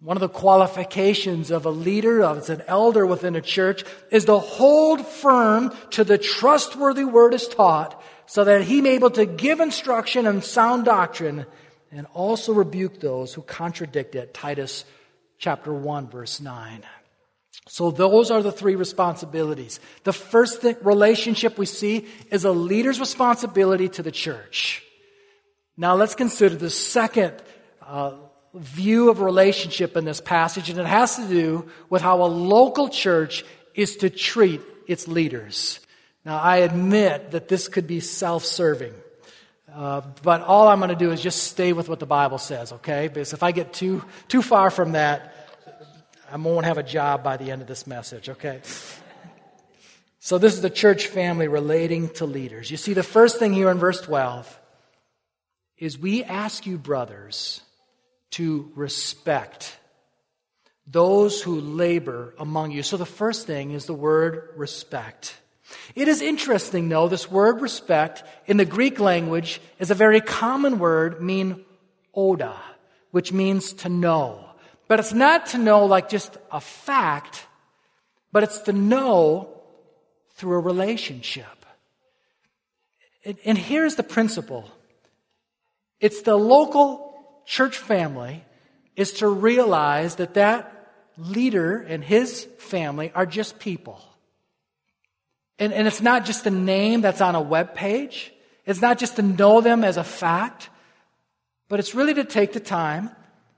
One 0.00 0.16
of 0.16 0.20
the 0.20 0.28
qualifications 0.28 1.50
of 1.50 1.66
a 1.66 1.70
leader, 1.70 2.22
of 2.22 2.48
an 2.48 2.62
elder 2.66 3.04
within 3.04 3.36
a 3.36 3.42
church, 3.42 3.84
is 4.10 4.24
to 4.26 4.38
hold 4.38 5.04
firm 5.04 5.74
to 5.90 6.04
the 6.04 6.16
trustworthy 6.16 7.04
word 7.04 7.34
is 7.34 7.48
taught 7.48 8.00
so 8.24 8.44
that 8.44 8.62
he 8.62 8.80
may 8.80 8.90
be 8.90 8.94
able 8.94 9.10
to 9.10 9.26
give 9.26 9.58
instruction 9.60 10.26
and 10.26 10.44
sound 10.44 10.84
doctrine 10.84 11.44
and 11.90 12.06
also 12.14 12.52
rebuke 12.52 13.00
those 13.00 13.34
who 13.34 13.42
contradict 13.42 14.14
it. 14.14 14.32
Titus 14.32 14.84
chapter 15.38 15.74
1 15.74 16.08
verse 16.08 16.40
9. 16.40 16.84
So 17.68 17.90
those 17.90 18.30
are 18.30 18.42
the 18.42 18.52
three 18.52 18.74
responsibilities. 18.74 19.80
The 20.04 20.12
first 20.12 20.64
relationship 20.82 21.58
we 21.58 21.66
see 21.66 22.06
is 22.30 22.44
a 22.44 22.50
leader's 22.50 22.98
responsibility 22.98 23.88
to 23.90 24.02
the 24.02 24.10
church. 24.10 24.82
Now 25.76 25.94
let's 25.94 26.14
consider 26.14 26.56
the 26.56 26.70
second 26.70 27.34
uh, 27.82 28.14
view 28.54 29.10
of 29.10 29.20
relationship 29.20 29.96
in 29.96 30.04
this 30.04 30.20
passage, 30.20 30.70
and 30.70 30.78
it 30.78 30.86
has 30.86 31.16
to 31.16 31.28
do 31.28 31.70
with 31.88 32.02
how 32.02 32.22
a 32.22 32.26
local 32.26 32.88
church 32.88 33.44
is 33.74 33.96
to 33.98 34.10
treat 34.10 34.60
its 34.86 35.06
leaders. 35.06 35.80
Now, 36.24 36.38
I 36.38 36.58
admit 36.58 37.30
that 37.30 37.48
this 37.48 37.68
could 37.68 37.86
be 37.86 38.00
self 38.00 38.44
serving. 38.44 38.92
Uh, 39.72 40.02
but 40.22 40.42
all 40.42 40.66
I'm 40.66 40.78
going 40.80 40.90
to 40.90 40.96
do 40.96 41.12
is 41.12 41.22
just 41.22 41.44
stay 41.44 41.72
with 41.72 41.88
what 41.88 42.00
the 42.00 42.06
Bible 42.06 42.38
says, 42.38 42.72
okay? 42.72 43.06
Because 43.06 43.32
if 43.32 43.42
I 43.42 43.52
get 43.52 43.72
too, 43.72 44.04
too 44.26 44.42
far 44.42 44.68
from 44.68 44.92
that, 44.92 45.39
I 46.30 46.36
won't 46.36 46.64
have 46.64 46.78
a 46.78 46.82
job 46.82 47.24
by 47.24 47.36
the 47.36 47.50
end 47.50 47.60
of 47.60 47.68
this 47.68 47.86
message, 47.86 48.28
okay? 48.28 48.60
So, 50.20 50.38
this 50.38 50.54
is 50.54 50.62
the 50.62 50.70
church 50.70 51.08
family 51.08 51.48
relating 51.48 52.10
to 52.10 52.26
leaders. 52.26 52.70
You 52.70 52.76
see, 52.76 52.92
the 52.92 53.02
first 53.02 53.38
thing 53.38 53.52
here 53.52 53.70
in 53.70 53.78
verse 53.78 54.00
12 54.00 54.60
is 55.78 55.98
we 55.98 56.22
ask 56.22 56.66
you, 56.66 56.78
brothers, 56.78 57.62
to 58.32 58.70
respect 58.76 59.76
those 60.86 61.42
who 61.42 61.60
labor 61.60 62.34
among 62.38 62.70
you. 62.70 62.82
So, 62.82 62.96
the 62.96 63.06
first 63.06 63.46
thing 63.46 63.72
is 63.72 63.86
the 63.86 63.94
word 63.94 64.50
respect. 64.56 65.36
It 65.94 66.06
is 66.06 66.20
interesting, 66.20 66.88
though, 66.88 67.08
this 67.08 67.30
word 67.30 67.60
respect 67.60 68.22
in 68.46 68.56
the 68.56 68.64
Greek 68.64 69.00
language 69.00 69.60
is 69.78 69.90
a 69.90 69.94
very 69.94 70.20
common 70.20 70.78
word, 70.78 71.22
mean 71.22 71.64
oida, 72.14 72.56
which 73.10 73.32
means 73.32 73.72
to 73.72 73.88
know. 73.88 74.49
But 74.90 74.98
it's 74.98 75.12
not 75.12 75.46
to 75.46 75.58
know 75.58 75.86
like 75.86 76.08
just 76.08 76.36
a 76.50 76.60
fact, 76.60 77.46
but 78.32 78.42
it's 78.42 78.58
to 78.62 78.72
know 78.72 79.62
through 80.34 80.54
a 80.54 80.58
relationship. 80.58 81.64
And 83.44 83.56
here's 83.56 83.94
the 83.94 84.02
principle 84.02 84.68
it's 86.00 86.22
the 86.22 86.34
local 86.34 87.14
church 87.46 87.78
family 87.78 88.44
is 88.96 89.12
to 89.20 89.28
realize 89.28 90.16
that 90.16 90.34
that 90.34 90.92
leader 91.16 91.76
and 91.76 92.02
his 92.02 92.48
family 92.58 93.12
are 93.14 93.26
just 93.26 93.60
people. 93.60 94.02
And, 95.60 95.72
and 95.72 95.86
it's 95.86 96.02
not 96.02 96.24
just 96.24 96.48
a 96.48 96.50
name 96.50 97.00
that's 97.00 97.20
on 97.20 97.36
a 97.36 97.40
web 97.40 97.76
page. 97.76 98.32
It's 98.66 98.80
not 98.80 98.98
just 98.98 99.14
to 99.16 99.22
know 99.22 99.60
them 99.60 99.84
as 99.84 99.96
a 99.96 100.02
fact, 100.02 100.68
but 101.68 101.78
it's 101.78 101.94
really 101.94 102.14
to 102.14 102.24
take 102.24 102.52
the 102.52 102.58
time 102.58 103.10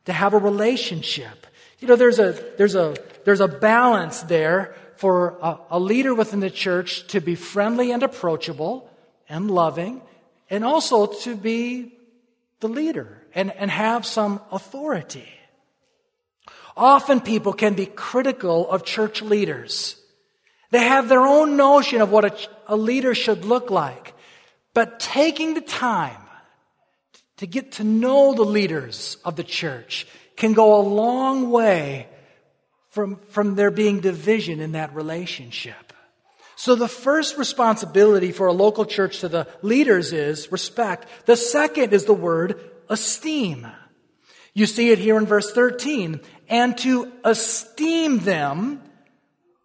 to 0.04 0.12
have 0.12 0.34
a 0.34 0.38
relationship. 0.38 1.46
You 1.78 1.88
know, 1.88 1.96
there's 1.96 2.18
a, 2.18 2.32
there's 2.58 2.74
a, 2.74 2.94
there's 3.24 3.40
a 3.40 3.48
balance 3.48 4.22
there 4.22 4.74
for 4.96 5.38
a, 5.42 5.58
a 5.70 5.80
leader 5.80 6.14
within 6.14 6.40
the 6.40 6.50
church 6.50 7.06
to 7.08 7.20
be 7.20 7.34
friendly 7.34 7.90
and 7.90 8.02
approachable 8.02 8.88
and 9.28 9.50
loving, 9.50 10.02
and 10.50 10.64
also 10.64 11.06
to 11.06 11.34
be 11.36 11.92
the 12.60 12.68
leader 12.68 13.22
and, 13.34 13.50
and 13.52 13.70
have 13.70 14.06
some 14.06 14.40
authority. 14.50 15.28
Often 16.76 17.20
people 17.20 17.52
can 17.52 17.74
be 17.74 17.86
critical 17.86 18.70
of 18.70 18.84
church 18.84 19.22
leaders. 19.22 19.96
They 20.70 20.84
have 20.84 21.08
their 21.08 21.20
own 21.20 21.56
notion 21.56 22.00
of 22.00 22.10
what 22.10 22.24
a, 22.24 22.48
a 22.66 22.76
leader 22.76 23.14
should 23.14 23.44
look 23.44 23.70
like. 23.70 24.14
But 24.72 25.00
taking 25.00 25.54
the 25.54 25.60
time 25.60 26.21
to 27.42 27.46
get 27.48 27.72
to 27.72 27.82
know 27.82 28.34
the 28.34 28.44
leaders 28.44 29.16
of 29.24 29.34
the 29.34 29.42
church 29.42 30.06
can 30.36 30.52
go 30.52 30.80
a 30.80 30.86
long 30.86 31.50
way 31.50 32.06
from, 32.90 33.16
from 33.30 33.56
there 33.56 33.72
being 33.72 33.98
division 33.98 34.60
in 34.60 34.72
that 34.72 34.94
relationship. 34.94 35.92
So 36.54 36.76
the 36.76 36.86
first 36.86 37.36
responsibility 37.36 38.30
for 38.30 38.46
a 38.46 38.52
local 38.52 38.84
church 38.84 39.18
to 39.22 39.28
the 39.28 39.48
leaders 39.60 40.12
is 40.12 40.52
respect. 40.52 41.08
The 41.26 41.34
second 41.34 41.92
is 41.92 42.04
the 42.04 42.14
word 42.14 42.60
esteem. 42.88 43.66
You 44.54 44.66
see 44.66 44.90
it 44.90 45.00
here 45.00 45.18
in 45.18 45.26
verse 45.26 45.50
13. 45.50 46.20
And 46.48 46.78
to 46.78 47.10
esteem 47.24 48.20
them 48.20 48.80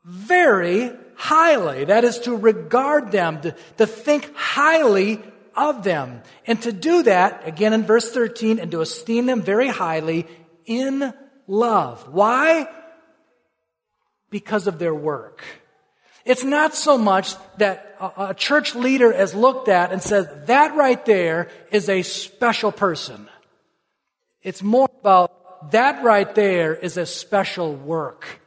very 0.04 0.90
highly. 1.13 1.86
That 1.86 2.06
is 2.06 2.18
to 2.22 2.36
regard 2.36 3.12
them, 3.12 3.40
to, 3.42 3.56
to 3.78 3.86
think 3.86 4.36
highly 4.36 5.22
of 5.58 5.84
them. 5.84 6.22
And 6.46 6.62
to 6.62 6.72
do 6.72 7.04
that, 7.04 7.48
again 7.48 7.74
in 7.74 7.84
verse 7.84 8.12
13, 8.12 8.60
and 8.60 8.72
to 8.72 8.82
esteem 8.82 9.26
them 9.26 9.41
very 9.41 9.67
highly 9.67 10.28
in 10.65 11.13
love. 11.48 12.08
Why? 12.13 12.67
Because 14.30 14.67
of 14.67 14.80
their 14.80 14.96
work. 14.96 15.43
It's 16.26 16.43
not 16.43 16.76
so 16.76 16.98
much 16.98 17.36
that 17.58 17.96
a, 18.00 18.34
church 18.34 18.76
leader 18.76 19.12
is 19.12 19.34
looked 19.34 19.70
at 19.70 19.91
and 19.91 20.04
says, 20.04 20.28
that 20.46 20.76
right 20.76 21.04
there 21.06 21.50
is 21.72 21.89
a 21.89 22.04
special 22.04 22.72
person. 22.72 23.30
It's 24.43 24.62
more 24.62 24.89
about 25.00 25.72
that 25.72 26.04
right 26.04 26.34
there 26.36 26.76
is 26.76 26.98
a 26.98 27.06
special 27.06 27.74
work 27.74 28.41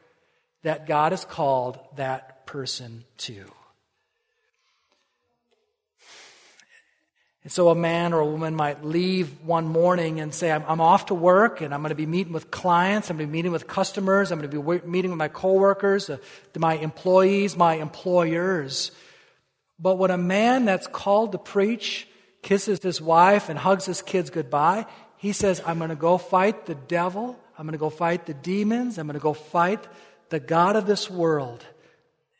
that 0.63 0.87
God 0.87 1.11
has 1.11 1.25
called 1.25 1.79
that 1.95 2.45
person 2.45 3.03
to. 3.17 3.45
And 7.43 7.51
so 7.51 7.69
a 7.69 7.75
man 7.75 8.13
or 8.13 8.19
a 8.19 8.25
woman 8.25 8.55
might 8.55 8.85
leave 8.85 9.41
one 9.43 9.65
morning 9.65 10.19
and 10.19 10.33
say, 10.33 10.51
I'm, 10.51 10.63
I'm 10.67 10.79
off 10.79 11.07
to 11.07 11.15
work 11.15 11.61
and 11.61 11.73
I'm 11.73 11.81
going 11.81 11.89
to 11.89 11.95
be 11.95 12.05
meeting 12.05 12.33
with 12.33 12.51
clients, 12.51 13.09
I'm 13.09 13.17
going 13.17 13.27
to 13.27 13.31
be 13.31 13.37
meeting 13.37 13.51
with 13.51 13.67
customers, 13.67 14.31
I'm 14.31 14.39
going 14.39 14.51
to 14.51 14.61
be 14.61 14.87
meeting 14.87 15.09
with 15.09 15.17
my 15.17 15.27
coworkers, 15.27 16.09
uh, 16.09 16.17
my 16.57 16.75
employees, 16.75 17.57
my 17.57 17.75
employers. 17.75 18.91
But 19.79 19.97
when 19.97 20.11
a 20.11 20.17
man 20.17 20.65
that's 20.65 20.85
called 20.85 21.31
to 21.31 21.39
preach 21.39 22.07
kisses 22.43 22.81
his 22.83 23.01
wife 23.01 23.49
and 23.49 23.57
hugs 23.57 23.85
his 23.85 24.03
kids 24.03 24.29
goodbye, 24.29 24.85
he 25.17 25.31
says, 25.31 25.61
I'm 25.65 25.79
going 25.79 25.89
to 25.89 25.95
go 25.95 26.19
fight 26.19 26.67
the 26.67 26.75
devil, 26.75 27.39
I'm 27.57 27.65
going 27.65 27.73
to 27.73 27.79
go 27.79 27.89
fight 27.89 28.27
the 28.27 28.35
demons, 28.35 28.99
I'm 28.99 29.07
going 29.07 29.19
to 29.19 29.23
go 29.23 29.33
fight 29.33 29.87
the 30.29 30.39
God 30.39 30.75
of 30.75 30.85
this 30.85 31.09
world. 31.09 31.65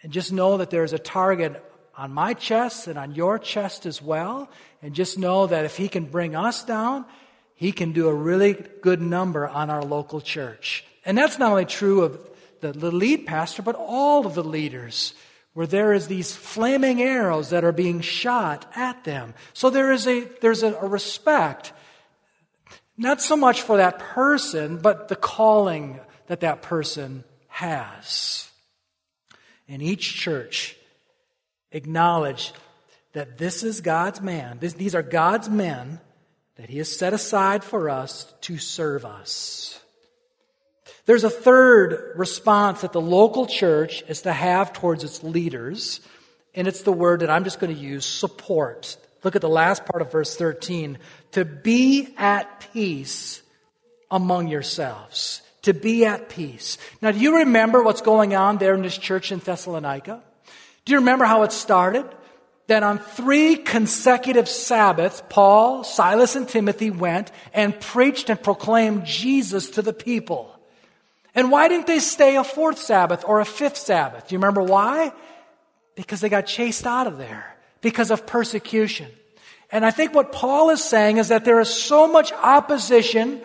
And 0.03 0.11
just 0.11 0.31
know 0.31 0.57
that 0.57 0.69
there's 0.69 0.93
a 0.93 0.99
target 0.99 1.63
on 1.97 2.13
my 2.13 2.33
chest 2.33 2.87
and 2.87 2.97
on 2.97 3.13
your 3.15 3.37
chest 3.39 3.85
as 3.85 4.01
well. 4.01 4.49
And 4.81 4.95
just 4.95 5.17
know 5.17 5.47
that 5.47 5.65
if 5.65 5.77
He 5.77 5.87
can 5.87 6.05
bring 6.05 6.35
us 6.35 6.63
down, 6.63 7.05
He 7.55 7.71
can 7.71 7.91
do 7.91 8.07
a 8.07 8.13
really 8.13 8.53
good 8.81 9.01
number 9.01 9.47
on 9.47 9.69
our 9.69 9.83
local 9.83 10.21
church. 10.21 10.83
And 11.05 11.17
that's 11.17 11.39
not 11.39 11.51
only 11.51 11.65
true 11.65 12.01
of 12.01 12.19
the, 12.61 12.91
lead 12.91 13.25
pastor, 13.25 13.61
but 13.61 13.75
all 13.75 14.25
of 14.25 14.35
the 14.35 14.43
leaders. 14.43 15.13
where 15.53 15.67
there 15.67 15.91
is 15.93 16.07
these 16.07 16.33
flaming 16.35 17.01
arrows 17.01 17.49
that 17.49 17.63
are 17.63 17.73
being 17.73 17.99
shot 17.99 18.71
at 18.75 19.03
them. 19.03 19.33
So 19.53 19.69
there 19.69 19.91
is 19.91 20.07
a, 20.07 20.21
there's 20.39 20.63
a, 20.63 20.73
a 20.75 20.87
respect, 20.87 21.73
not 22.97 23.21
so 23.21 23.35
much 23.35 23.61
for 23.61 23.77
that 23.77 23.99
person, 23.99 24.77
but 24.77 25.09
the 25.09 25.15
calling 25.15 25.99
that 26.27 26.39
that 26.39 26.61
person 26.61 27.25
has. 27.49 28.49
And 29.67 29.81
each 29.81 30.13
church 30.15 30.77
acknowledge 31.71 32.53
that 33.13 33.37
this 33.37 33.63
is 33.63 33.81
God's 33.81 34.21
man. 34.21 34.57
This, 34.59 34.73
these 34.73 34.95
are 34.95 35.03
God's 35.03 35.49
men 35.49 35.99
that 36.55 36.69
He 36.69 36.77
has 36.77 36.95
set 36.95 37.13
aside 37.13 37.63
for 37.63 37.89
us 37.89 38.31
to 38.41 38.57
serve 38.57 39.05
us. 39.05 39.79
There's 41.05 41.23
a 41.23 41.29
third 41.29 42.13
response 42.15 42.81
that 42.81 42.93
the 42.93 43.01
local 43.01 43.47
church 43.47 44.03
is 44.07 44.21
to 44.21 44.33
have 44.33 44.71
towards 44.71 45.03
its 45.03 45.23
leaders, 45.23 45.99
and 46.53 46.67
it's 46.67 46.83
the 46.83 46.91
word 46.91 47.21
that 47.21 47.29
I'm 47.29 47.43
just 47.43 47.59
going 47.59 47.73
to 47.73 47.81
use 47.81 48.05
support. 48.05 48.97
Look 49.23 49.35
at 49.35 49.41
the 49.41 49.49
last 49.49 49.85
part 49.85 50.01
of 50.01 50.11
verse 50.11 50.35
13. 50.35 50.97
To 51.33 51.45
be 51.45 52.13
at 52.17 52.71
peace 52.73 53.41
among 54.09 54.47
yourselves. 54.47 55.41
To 55.63 55.73
be 55.73 56.05
at 56.05 56.29
peace. 56.29 56.77
Now, 57.01 57.11
do 57.11 57.19
you 57.19 57.37
remember 57.39 57.83
what's 57.83 58.01
going 58.01 58.35
on 58.35 58.57
there 58.57 58.73
in 58.73 58.81
this 58.81 58.97
church 58.97 59.31
in 59.31 59.39
Thessalonica? 59.39 60.23
Do 60.85 60.93
you 60.93 60.99
remember 60.99 61.25
how 61.25 61.43
it 61.43 61.51
started? 61.51 62.05
That 62.67 62.83
on 62.83 62.99
three 62.99 63.57
consecutive 63.57 64.47
Sabbaths, 64.47 65.21
Paul, 65.29 65.83
Silas, 65.83 66.35
and 66.35 66.47
Timothy 66.47 66.89
went 66.89 67.31
and 67.53 67.77
preached 67.79 68.29
and 68.29 68.41
proclaimed 68.41 69.05
Jesus 69.05 69.71
to 69.71 69.81
the 69.81 69.93
people. 69.93 70.55
And 71.35 71.51
why 71.51 71.67
didn't 71.67 71.87
they 71.87 71.99
stay 71.99 72.35
a 72.35 72.43
fourth 72.43 72.77
Sabbath 72.77 73.23
or 73.25 73.39
a 73.39 73.45
fifth 73.45 73.77
Sabbath? 73.77 74.27
Do 74.27 74.35
you 74.35 74.39
remember 74.39 74.61
why? 74.61 75.11
Because 75.95 76.21
they 76.21 76.29
got 76.29 76.45
chased 76.45 76.85
out 76.85 77.07
of 77.07 77.17
there 77.17 77.55
because 77.81 78.11
of 78.11 78.25
persecution. 78.25 79.07
And 79.71 79.85
I 79.85 79.91
think 79.91 80.13
what 80.13 80.31
Paul 80.31 80.69
is 80.69 80.83
saying 80.83 81.17
is 81.17 81.29
that 81.29 81.45
there 81.45 81.59
is 81.59 81.69
so 81.69 82.07
much 82.07 82.31
opposition 82.33 83.41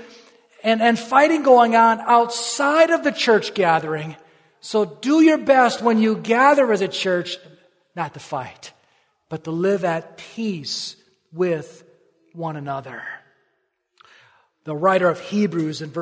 and, 0.64 0.83
and 0.83 0.99
fighting 0.99 1.42
going 1.42 1.77
on 1.77 2.01
outside 2.01 2.90
of 2.90 3.05
the 3.05 3.12
church 3.12 3.55
gathering. 3.55 4.16
So 4.66 4.85
do 4.85 5.22
your 5.22 5.38
best 5.38 5.81
when 5.81 5.98
you 5.98 6.16
gather 6.16 6.72
as 6.72 6.81
a 6.81 6.88
church 6.88 7.38
not 7.94 8.14
to 8.14 8.20
fight, 8.20 8.72
but 9.29 9.44
to 9.44 9.52
live 9.52 9.85
at 9.85 10.16
peace 10.16 10.96
with 11.33 11.85
one 12.33 12.57
another. 12.57 13.05
The 14.64 14.74
writer 14.74 15.09
of 15.09 15.20
Hebrews 15.20 15.83
in 15.83 15.94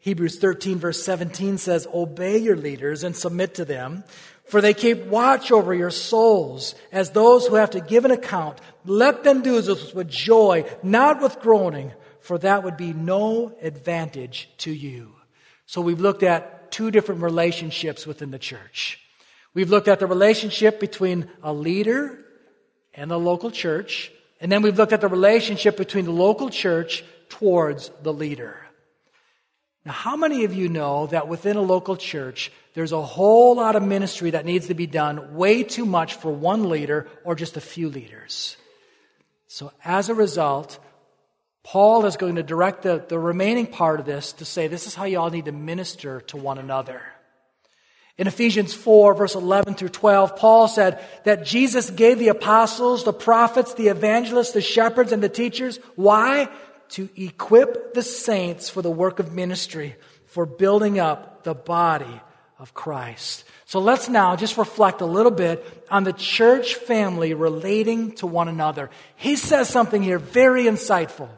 Hebrews 0.00 0.38
13, 0.40 0.78
verse 0.78 1.02
17 1.02 1.56
says, 1.56 1.88
Obey 1.94 2.36
your 2.36 2.54
leaders 2.54 3.02
and 3.02 3.16
submit 3.16 3.54
to 3.54 3.64
them, 3.64 4.04
for 4.44 4.60
they 4.60 4.74
keep 4.74 5.06
watch 5.06 5.50
over 5.50 5.72
your 5.72 5.90
souls 5.90 6.74
as 6.92 7.12
those 7.12 7.46
who 7.46 7.54
have 7.54 7.70
to 7.70 7.80
give 7.80 8.04
an 8.04 8.10
account. 8.10 8.60
Let 8.84 9.24
them 9.24 9.40
do 9.40 9.58
this 9.58 9.94
with 9.94 10.10
joy, 10.10 10.70
not 10.82 11.22
with 11.22 11.40
groaning, 11.40 11.92
for 12.20 12.36
that 12.36 12.62
would 12.62 12.76
be 12.76 12.92
no 12.92 13.56
advantage 13.62 14.50
to 14.58 14.70
you. 14.70 15.14
So 15.64 15.80
we've 15.80 15.98
looked 15.98 16.22
at 16.22 16.51
two 16.72 16.90
different 16.90 17.22
relationships 17.22 18.06
within 18.06 18.32
the 18.32 18.38
church. 18.38 18.98
We've 19.54 19.70
looked 19.70 19.88
at 19.88 20.00
the 20.00 20.06
relationship 20.06 20.80
between 20.80 21.28
a 21.42 21.52
leader 21.52 22.18
and 22.94 23.10
the 23.10 23.18
local 23.18 23.50
church, 23.50 24.10
and 24.40 24.50
then 24.50 24.62
we've 24.62 24.76
looked 24.76 24.92
at 24.92 25.00
the 25.00 25.08
relationship 25.08 25.76
between 25.76 26.06
the 26.06 26.10
local 26.10 26.50
church 26.50 27.04
towards 27.28 27.90
the 28.02 28.12
leader. 28.12 28.56
Now, 29.84 29.92
how 29.92 30.16
many 30.16 30.44
of 30.44 30.54
you 30.54 30.68
know 30.68 31.06
that 31.08 31.28
within 31.28 31.56
a 31.56 31.62
local 31.62 31.96
church, 31.96 32.52
there's 32.74 32.92
a 32.92 33.02
whole 33.02 33.56
lot 33.56 33.76
of 33.76 33.82
ministry 33.82 34.30
that 34.30 34.46
needs 34.46 34.68
to 34.68 34.74
be 34.74 34.86
done, 34.86 35.34
way 35.34 35.64
too 35.64 35.84
much 35.84 36.14
for 36.14 36.30
one 36.30 36.68
leader 36.68 37.08
or 37.24 37.34
just 37.34 37.56
a 37.56 37.60
few 37.60 37.88
leaders? 37.88 38.56
So, 39.48 39.72
as 39.84 40.08
a 40.08 40.14
result, 40.14 40.78
Paul 41.64 42.06
is 42.06 42.16
going 42.16 42.36
to 42.36 42.42
direct 42.42 42.82
the, 42.82 43.04
the 43.06 43.18
remaining 43.18 43.66
part 43.66 44.00
of 44.00 44.06
this 44.06 44.32
to 44.34 44.44
say, 44.44 44.66
this 44.66 44.86
is 44.86 44.94
how 44.94 45.04
you 45.04 45.18
all 45.20 45.30
need 45.30 45.44
to 45.44 45.52
minister 45.52 46.20
to 46.22 46.36
one 46.36 46.58
another. 46.58 47.02
In 48.18 48.26
Ephesians 48.26 48.74
4, 48.74 49.14
verse 49.14 49.34
11 49.34 49.74
through 49.74 49.88
12, 49.88 50.36
Paul 50.36 50.68
said 50.68 51.02
that 51.24 51.46
Jesus 51.46 51.88
gave 51.90 52.18
the 52.18 52.28
apostles, 52.28 53.04
the 53.04 53.12
prophets, 53.12 53.74
the 53.74 53.88
evangelists, 53.88 54.52
the 54.52 54.60
shepherds, 54.60 55.12
and 55.12 55.22
the 55.22 55.28
teachers. 55.28 55.78
Why? 55.94 56.48
to 56.92 57.08
equip 57.16 57.94
the 57.94 58.02
saints 58.02 58.68
for 58.68 58.82
the 58.82 58.90
work 58.90 59.18
of 59.18 59.32
ministry, 59.32 59.96
for 60.26 60.44
building 60.44 60.98
up 60.98 61.42
the 61.42 61.54
body 61.54 62.20
of 62.58 62.74
Christ. 62.74 63.44
So 63.64 63.80
let's 63.80 64.10
now 64.10 64.36
just 64.36 64.58
reflect 64.58 65.00
a 65.00 65.06
little 65.06 65.32
bit 65.32 65.86
on 65.90 66.04
the 66.04 66.12
church 66.12 66.74
family 66.74 67.32
relating 67.32 68.12
to 68.16 68.26
one 68.26 68.48
another. 68.48 68.90
He 69.16 69.36
says 69.36 69.70
something 69.70 70.02
here 70.02 70.18
very 70.18 70.64
insightful. 70.64 71.30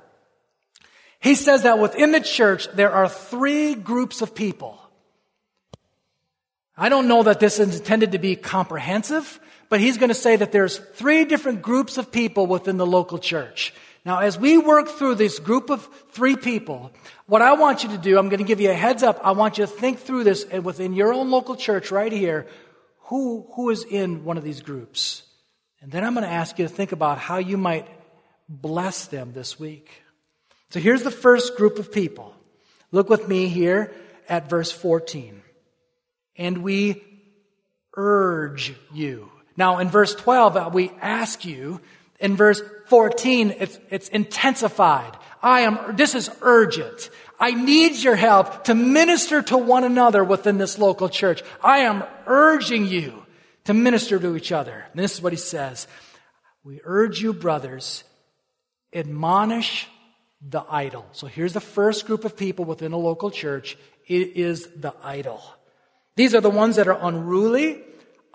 He 1.25 1.35
says 1.35 1.63
that 1.63 1.79
within 1.79 2.13
the 2.13 2.21
church, 2.21 2.69
there 2.75 2.93
are 2.93 3.09
three 3.09 3.75
groups 3.75 4.21
of 4.21 4.35
people. 4.35 4.79
I 6.77 6.91
don't 6.91 7.09
know 7.09 7.23
that 7.23 7.41
this 7.41 7.59
is 7.59 7.79
intended 7.79 8.13
to 8.13 8.19
be 8.19 8.37
comprehensive, 8.37 9.41
but 9.71 9.81
he's 9.81 9.97
going 9.97 10.11
to 10.11 10.15
say 10.15 10.37
that 10.37 10.53
there's 10.53 10.77
three 10.77 11.25
different 11.25 11.63
groups 11.63 11.97
of 11.97 12.13
people 12.13 12.47
within 12.47 12.77
the 12.77 12.85
local 12.85 13.19
church. 13.19 13.73
Now, 14.05 14.19
as 14.19 14.39
we 14.39 14.59
work 14.59 14.87
through 14.87 15.15
this 15.15 15.39
group 15.39 15.71
of 15.71 15.89
three 16.11 16.37
people, 16.37 16.93
what 17.25 17.41
I 17.41 17.55
want 17.55 17.85
you 17.85 17.89
to 17.89 17.99
do, 17.99 18.19
I'm 18.19 18.29
going 18.29 18.45
to 18.45 18.45
give 18.45 18.61
you 18.61 18.71
a 18.71 18.75
heads 18.75 19.03
up. 19.03 19.19
I 19.25 19.31
want 19.33 19.57
you 19.57 19.65
to 19.65 19.73
think 19.73 20.01
through 20.01 20.25
this 20.25 20.45
and 20.45 20.63
within 20.63 20.93
your 20.93 21.15
own 21.15 21.31
local 21.31 21.57
church 21.57 21.91
right 21.91 22.13
here, 22.13 22.47
who, 23.05 23.47
who 23.55 23.71
is 23.71 23.83
in 23.83 24.25
one 24.25 24.37
of 24.37 24.45
these 24.45 24.61
groups? 24.61 25.23
And 25.81 25.91
then 25.91 26.05
I'm 26.05 26.13
going 26.13 26.27
to 26.27 26.31
ask 26.31 26.59
you 26.59 26.69
to 26.69 26.75
think 26.75 26.93
about 26.93 27.17
how 27.17 27.39
you 27.39 27.57
might 27.57 27.89
bless 28.47 29.07
them 29.07 29.33
this 29.33 29.59
week. 29.59 30.04
So 30.70 30.81
here's 30.81 31.03
the 31.03 31.11
first 31.11 31.57
group 31.57 31.79
of 31.79 31.92
people. 31.92 32.35
Look 32.90 33.09
with 33.09 33.29
me 33.29 33.48
here 33.48 33.92
at 34.29 34.48
verse 34.48 34.72
14. 34.72 35.42
And 36.37 36.59
we 36.59 37.03
urge 37.96 38.74
you. 38.92 39.31
Now, 39.57 39.79
in 39.79 39.88
verse 39.88 40.14
12, 40.14 40.57
uh, 40.57 40.70
we 40.72 40.90
ask 41.00 41.44
you. 41.44 41.81
In 42.20 42.37
verse 42.37 42.62
14, 42.87 43.55
it's, 43.59 43.79
it's 43.90 44.09
intensified. 44.09 45.16
I 45.42 45.61
am, 45.61 45.96
this 45.96 46.14
is 46.14 46.31
urgent. 46.42 47.11
I 47.38 47.50
need 47.50 47.96
your 47.96 48.16
help 48.16 48.64
to 48.64 48.74
minister 48.74 49.42
to 49.42 49.59
one 49.59 49.85
another 49.85 50.24
within 50.24 50.59
this 50.59 50.79
local 50.79 51.09
church. 51.09 51.42
I 51.62 51.81
am 51.81 52.05
urging 52.27 52.87
you 52.87 53.24
to 53.64 53.74
minister 53.74 54.18
to 54.18 54.37
each 54.37 54.53
other. 54.53 54.87
And 54.92 55.03
this 55.03 55.14
is 55.14 55.22
what 55.22 55.33
he 55.33 55.38
says. 55.38 55.87
We 56.62 56.81
urge 56.85 57.20
you, 57.20 57.33
brothers, 57.33 58.05
admonish 58.94 59.88
the 60.49 60.65
idle. 60.69 61.07
So 61.13 61.27
here's 61.27 61.53
the 61.53 61.61
first 61.61 62.07
group 62.07 62.25
of 62.25 62.37
people 62.37 62.65
within 62.65 62.93
a 62.93 62.99
local 62.99 63.31
church. 63.31 63.77
It 64.07 64.37
is 64.37 64.69
the 64.77 64.95
idle. 65.03 65.43
These 66.17 66.35
are 66.35 66.41
the 66.41 66.51
ones 66.51 66.77
that 66.77 66.87
are 66.87 66.99
unruly, 67.01 67.83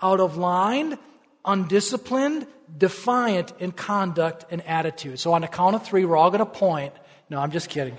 out 0.02 0.20
of 0.20 0.36
line, 0.36 0.98
undisciplined, 1.44 2.46
defiant 2.76 3.52
in 3.58 3.72
conduct 3.72 4.44
and 4.50 4.62
attitude. 4.66 5.18
So 5.18 5.32
on 5.32 5.42
the 5.42 5.48
count 5.48 5.76
of 5.76 5.84
three, 5.84 6.04
we're 6.04 6.16
all 6.16 6.30
going 6.30 6.40
to 6.40 6.46
point. 6.46 6.92
No, 7.28 7.38
I'm 7.38 7.50
just 7.50 7.68
kidding. 7.68 7.96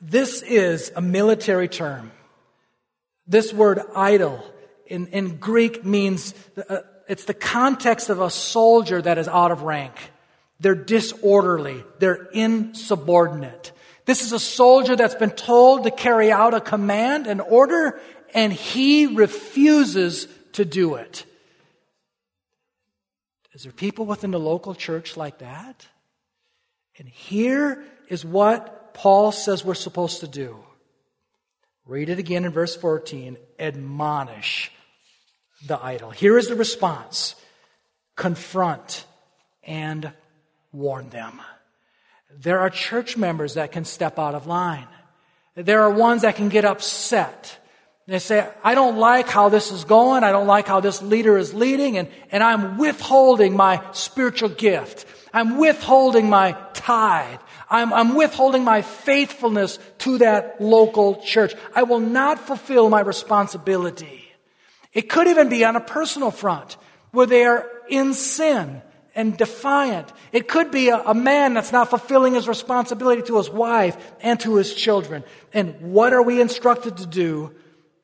this 0.00 0.42
is 0.42 0.92
a 0.96 1.00
military 1.00 1.68
term. 1.68 2.12
This 3.26 3.52
word 3.52 3.80
idle 3.94 4.44
in, 4.86 5.06
in 5.08 5.36
Greek 5.36 5.84
means 5.84 6.34
uh, 6.68 6.78
it's 7.08 7.24
the 7.24 7.34
context 7.34 8.10
of 8.10 8.20
a 8.20 8.30
soldier 8.30 9.00
that 9.00 9.18
is 9.18 9.28
out 9.28 9.50
of 9.50 9.62
rank. 9.62 9.94
They're 10.60 10.74
disorderly. 10.74 11.84
They're 11.98 12.28
insubordinate. 12.32 13.72
This 14.06 14.22
is 14.22 14.32
a 14.32 14.40
soldier 14.40 14.96
that's 14.96 15.14
been 15.14 15.30
told 15.30 15.84
to 15.84 15.90
carry 15.90 16.32
out 16.32 16.54
a 16.54 16.60
command, 16.60 17.26
an 17.26 17.40
order, 17.40 18.00
and 18.34 18.52
he 18.52 19.06
refuses 19.06 20.26
to 20.52 20.64
do 20.64 20.94
it. 20.94 21.24
Is 23.54 23.64
there 23.64 23.72
people 23.72 24.06
within 24.06 24.30
the 24.30 24.40
local 24.40 24.74
church 24.74 25.16
like 25.16 25.38
that? 25.38 25.86
And 26.98 27.08
here 27.08 27.84
is 28.08 28.24
what 28.24 28.94
Paul 28.94 29.30
says 29.30 29.64
we're 29.64 29.74
supposed 29.74 30.20
to 30.20 30.28
do. 30.28 30.56
Read 31.86 32.08
it 32.08 32.18
again 32.18 32.44
in 32.44 32.52
verse 32.52 32.76
14. 32.76 33.36
Admonish 33.58 34.70
the 35.66 35.82
idle. 35.82 36.10
Here 36.10 36.38
is 36.38 36.48
the 36.48 36.54
response 36.54 37.34
confront 38.16 39.04
and 39.62 40.12
warn 40.78 41.10
them. 41.10 41.40
There 42.40 42.60
are 42.60 42.70
church 42.70 43.16
members 43.16 43.54
that 43.54 43.72
can 43.72 43.84
step 43.84 44.18
out 44.18 44.34
of 44.34 44.46
line. 44.46 44.86
There 45.54 45.82
are 45.82 45.90
ones 45.90 46.22
that 46.22 46.36
can 46.36 46.48
get 46.48 46.64
upset. 46.64 47.58
They 48.06 48.20
say, 48.20 48.48
I 48.62 48.74
don't 48.74 48.96
like 48.96 49.28
how 49.28 49.48
this 49.48 49.72
is 49.72 49.84
going. 49.84 50.22
I 50.22 50.30
don't 50.30 50.46
like 50.46 50.68
how 50.68 50.80
this 50.80 51.02
leader 51.02 51.36
is 51.36 51.52
leading 51.52 51.98
and, 51.98 52.08
and 52.30 52.42
I'm 52.42 52.78
withholding 52.78 53.56
my 53.56 53.82
spiritual 53.92 54.50
gift. 54.50 55.04
I'm 55.34 55.58
withholding 55.58 56.30
my 56.30 56.52
tithe. 56.74 57.40
I'm, 57.68 57.92
I'm 57.92 58.14
withholding 58.14 58.64
my 58.64 58.82
faithfulness 58.82 59.78
to 59.98 60.18
that 60.18 60.60
local 60.60 61.16
church. 61.16 61.54
I 61.74 61.82
will 61.82 62.00
not 62.00 62.38
fulfill 62.38 62.88
my 62.88 63.00
responsibility. 63.00 64.24
It 64.94 65.10
could 65.10 65.26
even 65.26 65.48
be 65.48 65.64
on 65.64 65.76
a 65.76 65.80
personal 65.80 66.30
front 66.30 66.76
where 67.10 67.26
they 67.26 67.44
are 67.44 67.68
in 67.88 68.14
sin 68.14 68.80
and 69.18 69.36
defiant. 69.36 70.12
It 70.30 70.46
could 70.46 70.70
be 70.70 70.90
a, 70.90 71.02
a, 71.02 71.12
man 71.12 71.54
that's 71.54 71.72
not 71.72 71.90
fulfilling 71.90 72.34
his 72.34 72.46
responsibility 72.46 73.22
to 73.22 73.38
his 73.38 73.50
wife 73.50 73.96
and 74.20 74.38
to 74.38 74.54
his 74.54 74.72
children. 74.72 75.24
And 75.52 75.74
what 75.80 76.12
are 76.12 76.22
we 76.22 76.40
instructed 76.40 76.98
to 76.98 77.06
do 77.06 77.52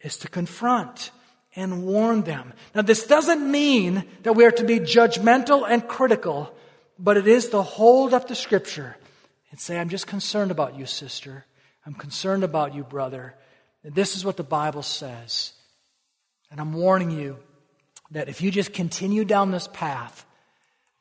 is 0.01 0.17
to 0.19 0.29
confront 0.29 1.13
and 1.55 1.87
warn 1.87 2.23
them. 2.23 2.53
Now, 2.75 2.83
this 2.83 3.07
doesn't 3.07 3.49
mean 3.49 4.05
that 4.25 4.33
we 4.33 4.45
are 4.45 4.51
to 4.51 4.65
be 4.65 4.81
judgmental 4.81 5.65
and 5.65 5.87
critical, 5.87 6.53
but 6.99 7.17
it 7.17 7.29
is 7.29 7.49
to 7.51 7.63
hold 7.63 8.13
up 8.13 8.27
the 8.27 8.35
scripture 8.35 8.97
and 9.53 9.61
say, 9.61 9.79
I'm 9.79 9.91
just 9.91 10.09
concerned 10.09 10.51
about 10.51 10.77
you, 10.77 10.85
sister. 10.85 11.45
I'm 11.87 11.95
concerned 11.95 12.43
about 12.43 12.75
you, 12.75 12.83
brother. 12.83 13.37
And 13.85 13.95
this 13.95 14.17
is 14.17 14.25
what 14.25 14.37
the 14.37 14.43
Bible 14.43 14.83
says. 14.83 15.53
And 16.51 16.61
I'm 16.61 16.73
warning 16.73 17.13
you 17.13 17.37
that 18.11 18.29
if 18.29 18.43
you 18.43 18.51
just 18.51 18.73
continue 18.73 19.25
down 19.25 19.53
this 19.53 19.69
path, 19.73 20.27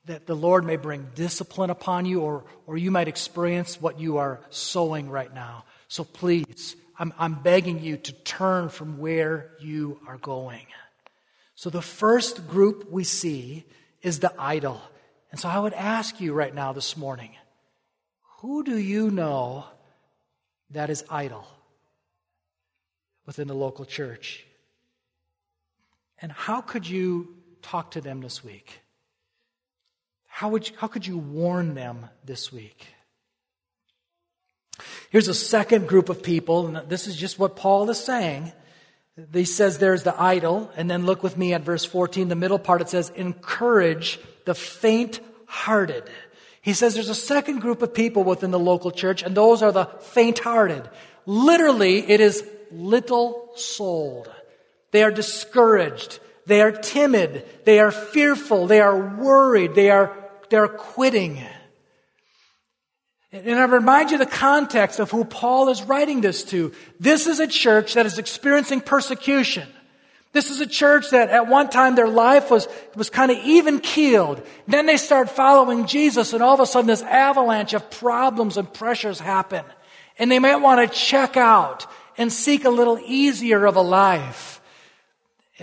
that 0.05 0.25
the 0.25 0.35
Lord 0.35 0.65
may 0.65 0.75
bring 0.75 1.07
discipline 1.15 1.69
upon 1.69 2.05
you, 2.05 2.21
or, 2.21 2.43
or 2.67 2.77
you 2.77 2.91
might 2.91 3.07
experience 3.07 3.81
what 3.81 3.99
you 3.99 4.17
are 4.17 4.41
sowing 4.49 5.09
right 5.09 5.33
now. 5.33 5.63
So 5.87 6.03
please, 6.03 6.75
I'm, 6.97 7.13
I'm 7.17 7.35
begging 7.35 7.81
you 7.81 7.97
to 7.97 8.11
turn 8.11 8.69
from 8.69 8.97
where 8.97 9.51
you 9.59 9.99
are 10.07 10.17
going. 10.17 10.65
So 11.55 11.69
the 11.69 11.81
first 11.81 12.47
group 12.47 12.91
we 12.91 13.03
see 13.03 13.65
is 14.01 14.19
the 14.19 14.33
idle. 14.37 14.81
And 15.31 15.39
so 15.39 15.47
I 15.47 15.59
would 15.59 15.73
ask 15.73 16.19
you 16.19 16.33
right 16.33 16.53
now 16.53 16.73
this 16.73 16.97
morning 16.97 17.31
who 18.39 18.63
do 18.63 18.77
you 18.77 19.09
know 19.09 19.65
that 20.71 20.89
is 20.89 21.05
idle 21.09 21.47
within 23.25 23.47
the 23.47 23.55
local 23.55 23.85
church? 23.85 24.45
And 26.19 26.31
how 26.31 26.59
could 26.59 26.85
you 26.85 27.35
talk 27.61 27.91
to 27.91 28.01
them 28.01 28.19
this 28.19 28.43
week? 28.43 28.82
How, 30.35 30.49
would 30.49 30.67
you, 30.67 30.75
how 30.79 30.87
could 30.87 31.05
you 31.05 31.19
warn 31.19 31.75
them 31.75 32.07
this 32.25 32.51
week? 32.51 32.87
Here's 35.11 35.27
a 35.27 35.33
second 35.35 35.87
group 35.87 36.09
of 36.09 36.23
people, 36.23 36.65
and 36.65 36.89
this 36.89 37.05
is 37.05 37.15
just 37.15 37.37
what 37.37 37.55
Paul 37.55 37.87
is 37.91 38.03
saying. 38.03 38.51
He 39.31 39.45
says 39.45 39.77
there's 39.77 40.01
the 40.01 40.19
idle, 40.19 40.71
and 40.75 40.89
then 40.89 41.05
look 41.05 41.21
with 41.21 41.37
me 41.37 41.53
at 41.53 41.61
verse 41.61 41.85
14, 41.85 42.29
the 42.29 42.35
middle 42.35 42.57
part, 42.57 42.81
it 42.81 42.89
says, 42.89 43.11
encourage 43.11 44.19
the 44.45 44.55
faint 44.55 45.19
hearted. 45.45 46.09
He 46.63 46.73
says 46.73 46.95
there's 46.95 47.09
a 47.09 47.15
second 47.15 47.59
group 47.59 47.83
of 47.83 47.93
people 47.93 48.23
within 48.23 48.49
the 48.49 48.57
local 48.57 48.89
church, 48.89 49.21
and 49.21 49.37
those 49.37 49.61
are 49.61 49.71
the 49.71 49.85
faint 50.01 50.39
hearted. 50.39 50.89
Literally, 51.27 52.09
it 52.09 52.21
is 52.21 52.43
little 52.71 53.51
souled. 53.55 54.31
They 54.89 55.03
are 55.03 55.11
discouraged. 55.11 56.19
They 56.47 56.61
are 56.61 56.71
timid. 56.71 57.45
They 57.65 57.79
are 57.79 57.91
fearful. 57.91 58.65
They 58.65 58.81
are 58.81 59.15
worried. 59.15 59.75
They 59.75 59.91
are, 59.91 60.11
they 60.53 60.59
are 60.59 60.67
quitting. 60.67 61.43
And 63.31 63.59
I 63.59 63.63
remind 63.63 64.11
you 64.11 64.19
the 64.19 64.27
context 64.27 64.99
of 64.99 65.09
who 65.09 65.25
Paul 65.25 65.69
is 65.69 65.81
writing 65.81 66.21
this 66.21 66.43
to. 66.43 66.71
This 66.99 67.25
is 67.25 67.39
a 67.39 67.47
church 67.47 67.95
that 67.95 68.05
is 68.05 68.19
experiencing 68.19 68.81
persecution. 68.81 69.67
This 70.31 70.51
is 70.51 70.61
a 70.61 70.67
church 70.67 71.09
that 71.09 71.31
at 71.31 71.47
one 71.47 71.71
time 71.71 71.95
their 71.95 72.07
life 72.07 72.51
was, 72.51 72.67
was 72.93 73.09
kind 73.09 73.31
of 73.31 73.39
even 73.39 73.79
keeled. 73.79 74.45
Then 74.67 74.85
they 74.85 74.97
start 74.97 75.31
following 75.31 75.87
Jesus 75.87 76.33
and 76.33 76.43
all 76.43 76.53
of 76.53 76.59
a 76.59 76.67
sudden 76.67 76.85
this 76.85 77.01
avalanche 77.01 77.73
of 77.73 77.89
problems 77.89 78.55
and 78.55 78.71
pressures 78.71 79.19
happen. 79.19 79.65
And 80.19 80.31
they 80.31 80.37
might 80.37 80.57
want 80.57 80.87
to 80.87 80.95
check 80.95 81.35
out 81.35 81.87
and 82.15 82.31
seek 82.31 82.63
a 82.63 82.69
little 82.69 82.99
easier 83.03 83.65
of 83.65 83.75
a 83.75 83.81
life. 83.81 84.61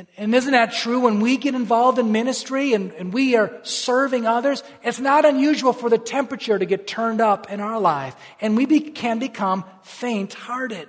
And, 0.00 0.08
and, 0.16 0.34
isn't 0.34 0.52
that 0.52 0.72
true 0.72 1.00
when 1.00 1.20
we 1.20 1.36
get 1.36 1.54
involved 1.54 1.98
in 1.98 2.10
ministry 2.10 2.72
and, 2.72 2.90
and 2.92 3.12
we 3.12 3.36
are 3.36 3.52
serving 3.64 4.26
others? 4.26 4.62
It's 4.82 4.98
not 4.98 5.26
unusual 5.26 5.74
for 5.74 5.90
the 5.90 5.98
temperature 5.98 6.58
to 6.58 6.64
get 6.64 6.86
turned 6.86 7.20
up 7.20 7.52
in 7.52 7.60
our 7.60 7.78
life 7.78 8.16
and 8.40 8.56
we 8.56 8.64
be, 8.64 8.80
can 8.80 9.18
become 9.18 9.62
faint 9.82 10.32
hearted. 10.32 10.88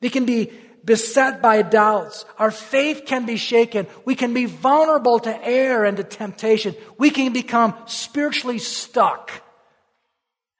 We 0.00 0.08
can 0.08 0.24
be 0.24 0.50
beset 0.82 1.42
by 1.42 1.60
doubts. 1.60 2.24
Our 2.38 2.50
faith 2.50 3.02
can 3.04 3.26
be 3.26 3.36
shaken. 3.36 3.86
We 4.06 4.14
can 4.14 4.32
be 4.32 4.46
vulnerable 4.46 5.18
to 5.18 5.46
error 5.46 5.84
and 5.84 5.98
to 5.98 6.02
temptation. 6.02 6.74
We 6.96 7.10
can 7.10 7.34
become 7.34 7.74
spiritually 7.84 8.60
stuck. 8.60 9.30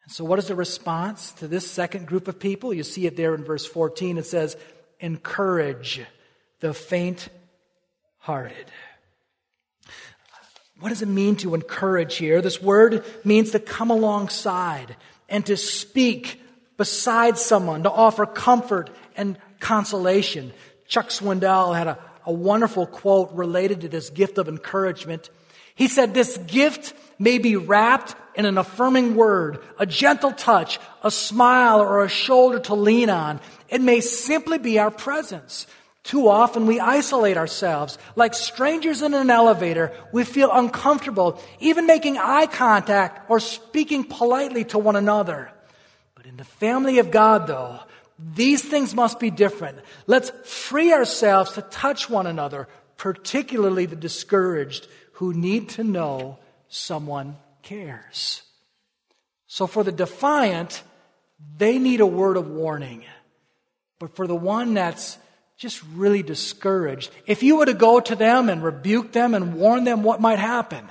And 0.05 0.13
so, 0.13 0.25
what 0.25 0.39
is 0.39 0.49
the 0.49 0.55
response 0.55 1.33
to 1.39 1.49
this 1.49 1.71
second 1.71 2.07
group 2.07 2.29
of 2.29 2.39
people? 2.39 2.75
You 2.75 2.83
see 2.83 3.07
it 3.07 3.17
there 3.17 3.35
in 3.35 3.45
verse 3.45 3.65
14. 3.65 4.19
It 4.19 4.27
says, 4.27 4.59
Encourage 5.01 6.03
the 6.61 6.75
faint 6.75 7.31
hearted. 8.23 8.67
What 10.79 10.91
does 10.91 11.03
it 11.03 11.09
mean 11.09 11.35
to 11.37 11.57
encourage 11.57 12.17
here? 12.17 12.41
This 12.41 12.63
word 12.63 13.05
means 13.25 13.51
to 13.51 13.59
come 13.59 13.91
alongside 13.91 14.97
and 15.29 15.45
to 15.47 15.57
speak 15.57 16.41
beside 16.77 17.37
someone, 17.37 17.83
to 17.83 17.91
offer 17.91 18.25
comfort 18.25 18.91
and 19.17 19.37
consolation. 19.59 20.53
Chuck 20.87 21.09
Swindoll 21.09 21.77
had 21.77 21.89
a, 21.89 21.99
a 22.25 22.33
wonderful 22.33 22.87
quote 22.87 23.33
related 23.33 23.81
to 23.81 23.89
this 23.89 24.09
gift 24.11 24.39
of 24.39 24.49
encouragement. 24.49 25.29
He 25.75 25.89
said, 25.89 26.15
This 26.15 26.37
gift 26.39 26.95
may 27.19 27.39
be 27.39 27.57
wrapped 27.57 28.15
in 28.37 28.45
an 28.45 28.57
affirming 28.57 29.17
word, 29.17 29.59
a 29.81 29.87
gentle 29.87 30.31
touch, 30.31 30.79
a 31.03 31.11
smile, 31.11 31.81
or 31.81 32.05
a 32.05 32.09
shoulder 32.09 32.61
to 32.61 32.75
lean 32.75 33.11
on. 33.11 33.41
It 33.69 33.81
may 33.81 34.01
simply 34.01 34.59
be 34.59 34.79
our 34.79 34.93
presence. 34.93 35.67
Too 36.05 36.29
often 36.29 36.67
we 36.67 36.81
isolate 36.81 37.37
ourselves. 37.37 37.97
Like 38.17 38.35
strangers 38.35 39.03
in 39.03 39.15
an 39.15 39.31
elevator, 39.31 39.93
we 40.13 40.25
feel 40.25 40.51
uncomfortable, 40.53 41.41
even 41.61 41.87
making 41.87 42.19
eye 42.19 42.47
contact 42.47 43.31
or 43.31 43.39
speaking 43.39 44.05
politely 44.05 44.65
to 44.67 44.79
one 44.79 44.97
another. 44.97 45.51
But 46.17 46.27
in 46.27 46.37
the 46.37 46.45
family 46.45 46.99
of 46.99 47.11
God, 47.13 47.47
though, 47.47 47.81
these 48.19 48.63
things 48.63 48.95
must 48.95 49.21
be 49.21 49.31
different. 49.31 49.79
Let's 50.07 50.31
free 50.45 50.93
ourselves 50.93 51.53
to 51.53 51.63
touch 51.63 52.11
one 52.11 52.27
another, 52.27 52.69
particularly 52.97 53.87
the 53.87 53.97
discouraged 53.97 54.89
who 55.15 55.33
need 55.33 55.71
to 55.71 55.85
know 55.85 56.39
someone 56.69 57.37
cares. 57.63 58.43
So 59.47 59.67
for 59.67 59.85
the 59.85 59.93
defiant, 59.93 60.83
they 61.59 61.79
need 61.79 62.01
a 62.01 62.07
word 62.07 62.37
of 62.37 62.49
warning. 62.49 63.05
But 63.99 64.17
for 64.17 64.27
the 64.27 64.35
one 64.35 64.75
that's 64.75 65.19
just 65.63 65.81
really 65.95 66.25
discouraged, 66.25 67.09
if 67.25 67.45
you 67.45 67.57
were 67.57 67.67
to 67.67 67.73
go 67.73 68.01
to 68.01 68.17
them 68.17 68.49
and 68.49 68.65
rebuke 68.65 69.13
them 69.13 69.33
and 69.33 69.55
warn 69.55 69.85
them 69.85 70.03
what 70.03 70.21
might 70.21 70.41
happen, 70.41 70.91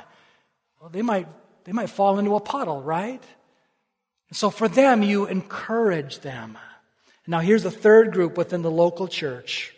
well, 0.80 0.90
they 0.90 1.02
might, 1.02 1.28
they 1.66 1.74
might 1.74 1.90
fall 1.90 2.18
into 2.18 2.36
a 2.36 2.40
puddle, 2.40 2.82
right? 2.82 3.22
So 4.32 4.50
for 4.50 4.70
them, 4.70 5.04
you 5.04 5.26
encourage 5.26 6.20
them. 6.20 6.58
Now, 7.28 7.40
here's 7.40 7.64
the 7.64 7.70
third 7.70 8.14
group 8.14 8.38
within 8.38 8.62
the 8.62 8.72
local 8.72 9.10
church. 9.10 9.76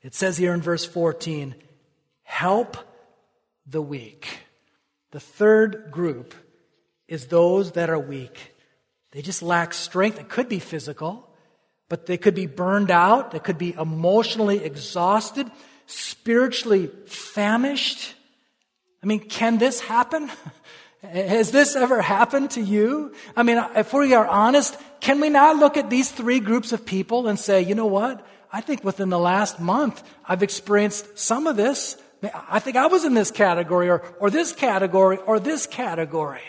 It 0.00 0.14
says 0.14 0.38
here 0.38 0.54
in 0.54 0.62
verse 0.62 0.86
14, 0.86 1.54
help 2.22 2.78
the 3.66 3.82
weak. 3.82 4.28
The 5.10 5.20
third 5.20 5.90
group 5.90 6.34
is 7.06 7.26
those 7.26 7.72
that 7.72 7.90
are 7.90 7.98
weak. 7.98 8.54
They 9.10 9.20
just 9.20 9.42
lack 9.42 9.74
strength. 9.74 10.18
It 10.18 10.30
could 10.30 10.48
be 10.48 10.58
physical. 10.58 11.27
But 11.88 12.06
they 12.06 12.18
could 12.18 12.34
be 12.34 12.46
burned 12.46 12.90
out, 12.90 13.30
they 13.30 13.38
could 13.38 13.58
be 13.58 13.72
emotionally 13.72 14.62
exhausted, 14.64 15.50
spiritually 15.86 16.90
famished. 17.06 18.14
I 19.02 19.06
mean, 19.06 19.20
can 19.20 19.58
this 19.58 19.80
happen? 19.80 20.30
Has 21.02 21.52
this 21.52 21.76
ever 21.76 22.02
happened 22.02 22.50
to 22.52 22.60
you? 22.60 23.14
I 23.36 23.42
mean, 23.42 23.64
if 23.76 23.92
we 23.92 24.14
are 24.14 24.26
honest, 24.26 24.76
can 25.00 25.20
we 25.20 25.28
not 25.28 25.56
look 25.56 25.76
at 25.76 25.90
these 25.90 26.10
three 26.10 26.40
groups 26.40 26.72
of 26.72 26.84
people 26.84 27.28
and 27.28 27.38
say, 27.38 27.62
you 27.62 27.74
know 27.74 27.86
what? 27.86 28.26
I 28.52 28.60
think 28.60 28.82
within 28.82 29.08
the 29.08 29.18
last 29.18 29.60
month, 29.60 30.02
I've 30.26 30.42
experienced 30.42 31.18
some 31.18 31.46
of 31.46 31.56
this. 31.56 31.96
I 32.48 32.58
think 32.58 32.76
I 32.76 32.86
was 32.86 33.04
in 33.04 33.14
this 33.14 33.30
category 33.30 33.88
or, 33.88 34.02
or 34.18 34.28
this 34.30 34.52
category 34.52 35.18
or 35.18 35.38
this 35.38 35.66
category. 35.66 36.42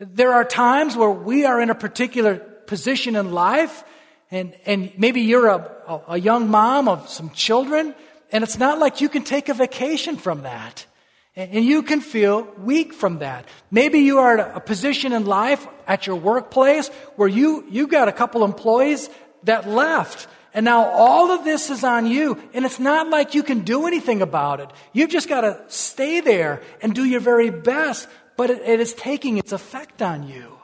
There 0.00 0.32
are 0.32 0.44
times 0.44 0.96
where 0.96 1.10
we 1.10 1.44
are 1.44 1.60
in 1.60 1.70
a 1.70 1.74
particular 1.74 2.36
position 2.36 3.14
in 3.14 3.32
life 3.32 3.84
and, 4.30 4.54
and 4.66 4.92
maybe 4.98 5.22
you're 5.22 5.46
a, 5.46 6.02
a 6.08 6.18
young 6.18 6.50
mom 6.50 6.88
of 6.88 7.08
some 7.08 7.30
children, 7.30 7.94
and 8.30 8.44
it's 8.44 8.58
not 8.58 8.78
like 8.78 9.00
you 9.00 9.08
can 9.08 9.24
take 9.24 9.48
a 9.48 9.54
vacation 9.54 10.16
from 10.16 10.42
that. 10.42 10.86
And, 11.34 11.64
you 11.64 11.82
can 11.84 12.00
feel 12.00 12.48
weak 12.58 12.92
from 12.92 13.20
that. 13.20 13.44
Maybe 13.70 14.00
you 14.00 14.18
are 14.18 14.38
at 14.38 14.56
a 14.56 14.60
position 14.60 15.12
in 15.12 15.24
life 15.24 15.64
at 15.86 16.04
your 16.04 16.16
workplace 16.16 16.88
where 17.14 17.28
you, 17.28 17.64
you 17.70 17.86
got 17.86 18.08
a 18.08 18.12
couple 18.12 18.44
employees 18.44 19.08
that 19.44 19.68
left. 19.68 20.26
And 20.52 20.64
now 20.64 20.86
all 20.86 21.30
of 21.30 21.44
this 21.44 21.70
is 21.70 21.84
on 21.84 22.08
you, 22.08 22.42
and 22.52 22.64
it's 22.64 22.80
not 22.80 23.08
like 23.08 23.36
you 23.36 23.44
can 23.44 23.60
do 23.60 23.86
anything 23.86 24.20
about 24.20 24.58
it. 24.58 24.68
You've 24.92 25.10
just 25.10 25.28
got 25.28 25.42
to 25.42 25.62
stay 25.68 26.20
there 26.20 26.60
and 26.82 26.92
do 26.92 27.04
your 27.04 27.20
very 27.20 27.50
best, 27.50 28.08
but 28.36 28.50
it, 28.50 28.62
it 28.62 28.80
is 28.80 28.92
taking 28.94 29.38
its 29.38 29.52
effect 29.52 30.02
on 30.02 30.26
you. 30.26 30.57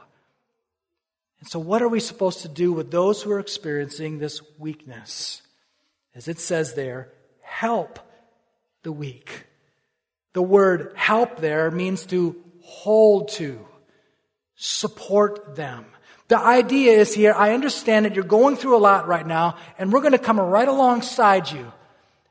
And 1.44 1.50
so, 1.50 1.58
what 1.58 1.82
are 1.82 1.88
we 1.88 2.00
supposed 2.00 2.40
to 2.40 2.48
do 2.48 2.72
with 2.72 2.90
those 2.90 3.20
who 3.20 3.30
are 3.30 3.38
experiencing 3.38 4.18
this 4.18 4.40
weakness? 4.58 5.42
As 6.14 6.26
it 6.26 6.40
says 6.40 6.72
there, 6.72 7.12
help 7.42 7.98
the 8.82 8.90
weak. 8.90 9.44
The 10.32 10.40
word 10.40 10.94
help 10.96 11.42
there 11.42 11.70
means 11.70 12.06
to 12.06 12.42
hold 12.62 13.28
to, 13.32 13.60
support 14.56 15.54
them. 15.54 15.84
The 16.28 16.38
idea 16.38 16.92
is 16.92 17.12
here, 17.12 17.34
I 17.34 17.52
understand 17.52 18.06
that 18.06 18.14
you're 18.14 18.24
going 18.24 18.56
through 18.56 18.78
a 18.78 18.78
lot 18.78 19.06
right 19.06 19.26
now, 19.26 19.58
and 19.76 19.92
we're 19.92 20.00
going 20.00 20.12
to 20.12 20.18
come 20.18 20.40
right 20.40 20.66
alongside 20.66 21.52
you. 21.52 21.70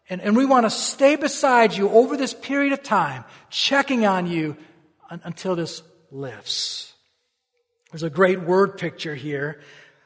And, 0.09 0.21
and 0.21 0.35
we 0.35 0.47
want 0.47 0.65
to 0.65 0.71
stay 0.71 1.17
beside 1.17 1.77
you 1.77 1.87
over 1.89 2.17
this 2.17 2.33
period 2.33 2.73
of 2.73 2.81
time, 2.81 3.25
checking 3.51 4.07
on 4.07 4.25
you 4.25 4.57
un- 5.11 5.21
until 5.23 5.55
this 5.55 5.83
lifts. 6.09 6.92
There's 7.93 8.01
a 8.01 8.09
great 8.09 8.41
word 8.41 8.79
picture 8.79 9.13
here 9.13 9.61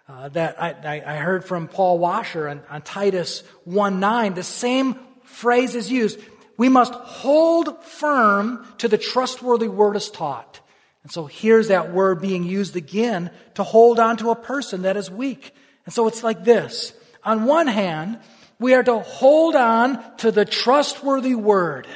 uh, 0.10 0.28
that 0.30 0.62
I, 0.62 1.02
I, 1.06 1.16
heard 1.20 1.46
from 1.46 1.70
Paul 1.70 2.00
Washer 2.00 2.50
on, 2.50 2.62
on 2.70 2.82
Titus 2.82 3.44
1 3.64 4.02
9. 4.02 4.34
The 4.34 4.44
same 4.44 5.00
phrase 5.24 5.74
is 5.74 5.90
used. 5.90 6.20
We 6.58 6.68
must 6.68 6.94
hold 6.94 7.82
firm 7.86 8.68
to 8.80 8.90
the 8.90 8.98
trustworthy 8.98 9.70
word 9.70 9.96
as 9.96 10.12
taught. 10.12 10.60
And 11.04 11.12
so 11.14 11.28
here's 11.28 11.70
that 11.70 11.94
word 11.94 12.20
being 12.20 12.44
used 12.44 12.76
again 12.76 13.32
to 13.54 13.64
hold 13.64 14.02
on 14.02 14.18
to 14.18 14.32
a 14.32 14.36
person 14.36 14.82
that 14.82 14.98
is 14.98 15.10
weak. 15.10 15.56
And 15.86 15.94
so 15.94 16.08
it's 16.08 16.26
like 16.26 16.44
this. 16.44 16.92
On 17.24 17.46
one 17.46 17.68
hand, 17.68 18.20
we 18.60 18.74
are 18.74 18.84
to 18.84 19.00
hold 19.00 19.56
on 19.56 20.04
to 20.18 20.30
the 20.34 20.44
trustworthy 20.44 21.36
word. 21.36 21.88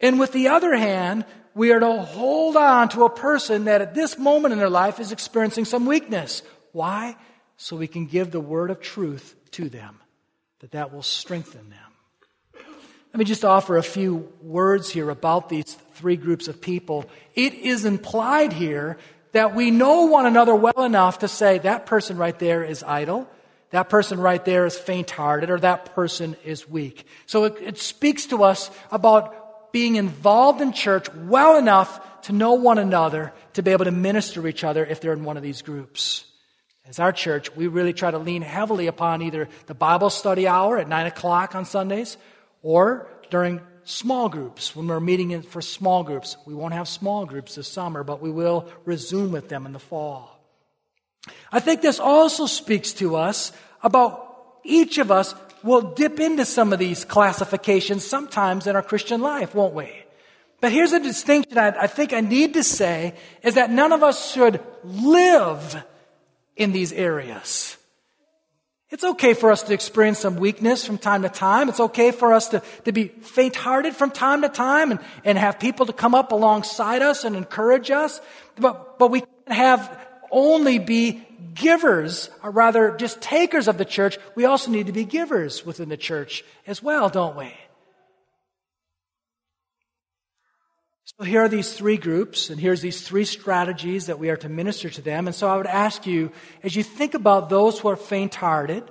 And 0.00 0.18
with 0.18 0.32
the 0.32 0.48
other 0.48 0.74
hand, 0.74 1.26
we 1.54 1.72
are 1.72 1.80
to 1.80 1.92
hold 2.02 2.56
on 2.56 2.88
to 2.90 3.04
a 3.04 3.10
person 3.10 3.64
that 3.64 3.80
at 3.80 3.94
this 3.94 4.18
moment 4.18 4.52
in 4.52 4.58
their 4.58 4.70
life 4.70 5.00
is 5.00 5.12
experiencing 5.12 5.64
some 5.64 5.86
weakness. 5.86 6.42
Why? 6.72 7.16
So 7.56 7.76
we 7.76 7.88
can 7.88 8.06
give 8.06 8.30
the 8.30 8.40
word 8.40 8.70
of 8.70 8.80
truth 8.80 9.34
to 9.52 9.68
them, 9.68 10.00
that 10.60 10.72
that 10.72 10.92
will 10.92 11.02
strengthen 11.02 11.68
them. 11.70 12.64
Let 13.12 13.18
me 13.18 13.24
just 13.24 13.44
offer 13.44 13.76
a 13.76 13.82
few 13.82 14.32
words 14.40 14.88
here 14.88 15.10
about 15.10 15.48
these 15.48 15.74
three 15.94 16.16
groups 16.16 16.46
of 16.46 16.60
people. 16.60 17.06
It 17.34 17.54
is 17.54 17.84
implied 17.84 18.52
here 18.52 18.98
that 19.32 19.54
we 19.54 19.72
know 19.72 20.06
one 20.06 20.26
another 20.26 20.54
well 20.54 20.84
enough 20.84 21.18
to 21.20 21.28
say 21.28 21.58
that 21.58 21.86
person 21.86 22.16
right 22.16 22.38
there 22.38 22.62
is 22.62 22.84
idle, 22.84 23.28
that 23.70 23.88
person 23.88 24.20
right 24.20 24.44
there 24.44 24.64
is 24.64 24.76
faint 24.76 25.10
hearted, 25.10 25.50
or 25.50 25.58
that 25.58 25.94
person 25.94 26.36
is 26.44 26.68
weak. 26.68 27.04
So 27.26 27.44
it, 27.44 27.56
it 27.60 27.78
speaks 27.78 28.26
to 28.26 28.44
us 28.44 28.70
about 28.90 29.39
being 29.72 29.96
involved 29.96 30.60
in 30.60 30.72
church 30.72 31.12
well 31.14 31.56
enough 31.56 32.22
to 32.22 32.32
know 32.32 32.54
one 32.54 32.78
another 32.78 33.32
to 33.54 33.62
be 33.62 33.70
able 33.70 33.84
to 33.84 33.90
minister 33.90 34.42
to 34.42 34.46
each 34.46 34.64
other 34.64 34.84
if 34.84 35.00
they're 35.00 35.12
in 35.12 35.24
one 35.24 35.36
of 35.36 35.42
these 35.42 35.62
groups. 35.62 36.24
As 36.86 36.98
our 36.98 37.12
church, 37.12 37.54
we 37.54 37.66
really 37.66 37.92
try 37.92 38.10
to 38.10 38.18
lean 38.18 38.42
heavily 38.42 38.86
upon 38.86 39.22
either 39.22 39.48
the 39.66 39.74
Bible 39.74 40.10
study 40.10 40.48
hour 40.48 40.78
at 40.78 40.88
9 40.88 41.06
o'clock 41.06 41.54
on 41.54 41.64
Sundays 41.64 42.16
or 42.62 43.08
during 43.30 43.60
small 43.84 44.28
groups 44.28 44.74
when 44.74 44.88
we're 44.88 45.00
meeting 45.00 45.42
for 45.42 45.62
small 45.62 46.02
groups. 46.02 46.36
We 46.46 46.54
won't 46.54 46.74
have 46.74 46.88
small 46.88 47.26
groups 47.26 47.54
this 47.54 47.68
summer, 47.68 48.02
but 48.02 48.20
we 48.20 48.30
will 48.30 48.68
resume 48.84 49.32
with 49.32 49.48
them 49.48 49.66
in 49.66 49.72
the 49.72 49.78
fall. 49.78 50.36
I 51.52 51.60
think 51.60 51.80
this 51.80 52.00
also 52.00 52.46
speaks 52.46 52.92
to 52.94 53.16
us 53.16 53.52
about 53.82 54.26
each 54.64 54.98
of 54.98 55.10
us 55.10 55.34
we'll 55.62 55.92
dip 55.92 56.20
into 56.20 56.44
some 56.44 56.72
of 56.72 56.78
these 56.78 57.04
classifications 57.04 58.06
sometimes 58.06 58.66
in 58.66 58.76
our 58.76 58.82
Christian 58.82 59.20
life, 59.20 59.54
won't 59.54 59.74
we? 59.74 59.92
But 60.60 60.72
here's 60.72 60.92
a 60.92 61.00
distinction 61.00 61.58
I, 61.58 61.68
I 61.68 61.86
think 61.86 62.12
I 62.12 62.20
need 62.20 62.54
to 62.54 62.62
say 62.62 63.14
is 63.42 63.54
that 63.54 63.70
none 63.70 63.92
of 63.92 64.02
us 64.02 64.32
should 64.32 64.60
live 64.84 65.82
in 66.56 66.72
these 66.72 66.92
areas. 66.92 67.76
It's 68.90 69.04
okay 69.04 69.34
for 69.34 69.52
us 69.52 69.62
to 69.64 69.72
experience 69.72 70.18
some 70.18 70.36
weakness 70.36 70.84
from 70.84 70.98
time 70.98 71.22
to 71.22 71.28
time. 71.28 71.68
It's 71.68 71.78
okay 71.80 72.10
for 72.10 72.32
us 72.32 72.48
to, 72.48 72.62
to 72.84 72.92
be 72.92 73.08
faint 73.08 73.54
hearted 73.54 73.94
from 73.94 74.10
time 74.10 74.42
to 74.42 74.48
time 74.48 74.90
and, 74.90 75.00
and 75.24 75.38
have 75.38 75.60
people 75.60 75.86
to 75.86 75.92
come 75.92 76.14
up 76.14 76.32
alongside 76.32 77.00
us 77.00 77.24
and 77.24 77.36
encourage 77.36 77.90
us. 77.92 78.20
But, 78.56 78.98
but 78.98 79.12
we 79.12 79.20
can't 79.20 79.52
have 79.52 80.09
only 80.30 80.78
be 80.78 81.26
givers, 81.54 82.30
or 82.42 82.50
rather 82.50 82.96
just 82.96 83.20
takers 83.20 83.68
of 83.68 83.78
the 83.78 83.84
church, 83.84 84.18
we 84.34 84.44
also 84.44 84.70
need 84.70 84.86
to 84.86 84.92
be 84.92 85.04
givers 85.04 85.64
within 85.64 85.88
the 85.88 85.96
church 85.96 86.44
as 86.66 86.82
well, 86.82 87.08
don't 87.08 87.36
we? 87.36 87.52
So 91.04 91.24
here 91.24 91.42
are 91.42 91.48
these 91.48 91.72
three 91.72 91.96
groups, 91.96 92.50
and 92.50 92.60
here's 92.60 92.80
these 92.80 93.02
three 93.02 93.24
strategies 93.24 94.06
that 94.06 94.18
we 94.18 94.30
are 94.30 94.36
to 94.38 94.48
minister 94.48 94.88
to 94.88 95.02
them. 95.02 95.26
And 95.26 95.34
so 95.34 95.48
I 95.48 95.56
would 95.56 95.66
ask 95.66 96.06
you, 96.06 96.32
as 96.62 96.76
you 96.76 96.82
think 96.82 97.14
about 97.14 97.50
those 97.50 97.78
who 97.78 97.88
are 97.88 97.96
faint 97.96 98.34
hearted, 98.36 98.84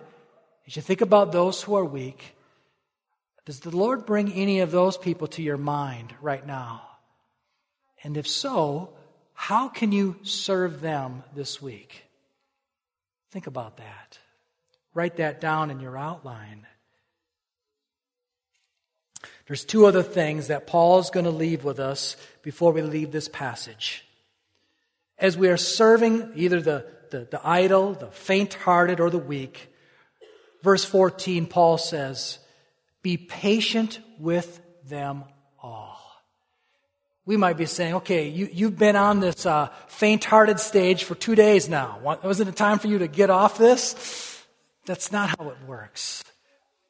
as 0.68 0.76
you 0.76 0.82
think 0.82 1.02
about 1.02 1.32
those 1.32 1.64
who 1.64 1.76
are 1.76 1.86
weak, 1.86 2.36
does 3.46 3.62
the 3.62 3.76
Lord 3.76 4.06
bring 4.06 4.32
any 4.34 4.60
of 4.60 4.70
those 4.70 4.98
people 4.98 5.28
to 5.30 5.42
your 5.42 5.58
mind 5.58 6.14
right 6.22 6.46
now? 6.46 6.84
And 8.04 8.16
if 8.16 8.28
so, 8.28 8.94
how 9.42 9.70
can 9.70 9.94
you 9.94 10.18
serve 10.24 10.82
them 10.82 11.24
this 11.34 11.62
week? 11.62 12.04
Think 13.32 13.48
about 13.48 13.78
that. 13.78 14.20
Write 14.94 15.16
that 15.16 15.40
down 15.40 15.72
in 15.72 15.80
your 15.80 15.98
outline. 15.98 16.68
There's 19.48 19.64
two 19.64 19.86
other 19.86 20.04
things 20.04 20.48
that 20.48 20.68
Paul 20.68 21.00
is 21.00 21.10
going 21.10 21.24
to 21.24 21.32
leave 21.32 21.64
with 21.64 21.80
us 21.80 22.18
before 22.44 22.74
we 22.74 22.82
leave 22.82 23.14
this 23.14 23.30
passage. 23.30 24.06
As 25.18 25.38
we 25.38 25.48
are 25.48 25.56
serving 25.56 26.34
either 26.36 26.62
the, 26.62 26.86
the, 27.10 27.30
the 27.32 27.42
idle, 27.42 27.94
the 27.94 28.12
faint 28.12 28.56
hearted, 28.56 29.00
or 29.00 29.10
the 29.10 29.18
weak, 29.18 29.74
verse 30.64 30.84
14, 30.84 31.46
Paul 31.46 31.78
says, 31.78 32.40
Be 33.04 33.16
patient 33.16 34.02
with 34.20 34.60
them 34.84 35.24
all. 35.64 35.99
We 37.30 37.38
might 37.38 37.58
be 37.58 37.68
saying, 37.68 37.94
okay, 37.94 38.28
you, 38.28 38.50
you've 38.52 38.80
been 38.80 38.96
on 38.96 39.20
this 39.20 39.46
uh, 39.46 39.70
faint 39.86 40.24
hearted 40.24 40.60
stage 40.60 41.04
for 41.04 41.14
two 41.14 41.36
days 41.36 41.70
now. 41.70 42.00
Wasn't 42.24 42.50
it 42.50 42.56
time 42.56 42.80
for 42.80 42.88
you 42.88 42.98
to 42.98 43.08
get 43.08 43.30
off 43.30 43.56
this? 43.56 44.44
That's 44.88 45.12
not 45.12 45.38
how 45.38 45.50
it 45.50 45.58
works. 45.68 46.24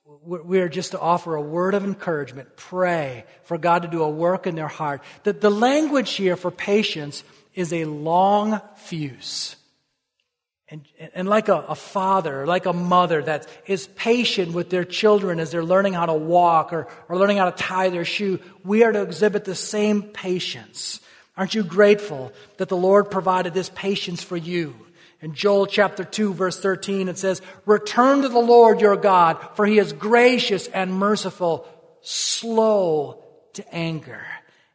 We're 0.06 0.69
just 0.69 0.91
to 0.91 0.99
offer 1.02 1.36
a 1.36 1.41
word 1.41 1.73
of 1.73 1.84
encouragement, 1.84 2.56
pray 2.56 3.25
for 3.43 3.58
God 3.58 3.82
to 3.82 3.89
do 3.89 4.02
a 4.02 4.10
work 4.10 4.47
in 4.47 4.56
their 4.56 4.69
heart. 4.69 5.02
The, 5.23 5.34
the 5.34 5.49
language 5.49 6.12
here 6.12 6.38
for 6.38 6.52
patience 6.52 7.25
is 7.54 7.73
a 7.73 7.84
long 7.84 8.62
fuse. 8.78 9.58
And, 10.72 10.86
and 11.16 11.28
like 11.28 11.50
a, 11.50 11.66
a, 11.70 11.74
father, 11.74 12.46
like 12.46 12.68
a 12.68 12.74
mother 12.74 13.24
that 13.24 13.48
is 13.66 13.88
patient 13.88 14.54
with 14.54 14.70
their 14.70 14.84
children 14.84 15.40
as 15.40 15.50
they're 15.50 15.64
learning 15.64 15.94
how 15.94 16.06
to 16.06 16.14
walk 16.14 16.74
or, 16.74 16.88
or 17.08 17.18
learning 17.18 17.38
how 17.38 17.50
to 17.50 17.58
tie 17.58 17.90
their 17.90 18.06
shoe, 18.06 18.40
we 18.64 18.84
are 18.84 18.92
to 18.92 19.02
exhibit 19.02 19.46
the 19.46 19.56
same 19.56 20.04
patience. 20.04 21.00
Aren't 21.36 21.56
you 21.56 21.64
grateful 21.64 22.32
that 22.58 22.70
the 22.70 22.78
Lord 22.78 23.10
provided 23.10 23.54
this 23.54 23.72
patience 23.74 24.22
for 24.22 24.38
you? 24.38 24.76
In 25.22 25.34
Joel 25.34 25.66
chapter 25.66 26.04
2 26.04 26.34
verse 26.34 26.60
13 26.60 27.08
it 27.08 27.18
says, 27.18 27.42
Return 27.66 28.22
to 28.22 28.30
the 28.30 28.40
Lord 28.40 28.80
your 28.80 28.96
God, 28.96 29.38
for 29.56 29.66
he 29.66 29.80
is 29.80 29.92
gracious 29.92 30.68
and 30.68 30.94
merciful, 30.94 31.68
slow 32.02 33.24
to 33.54 33.74
anger, 33.74 34.22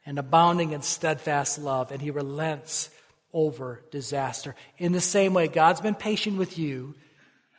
and 0.05 0.19
abounding 0.19 0.73
in 0.73 0.83
steadfast 0.83 1.59
love, 1.59 1.93
and 1.93 2.03
he 2.03 2.11
relents 2.11 2.91
over 3.35 3.83
disaster. 3.91 4.55
In 4.79 4.93
the 4.93 5.01
same 5.01 5.35
way, 5.35 5.49
God's 5.49 5.83
been 5.83 5.95
patient 5.95 6.39
with 6.39 6.59
you. 6.59 6.95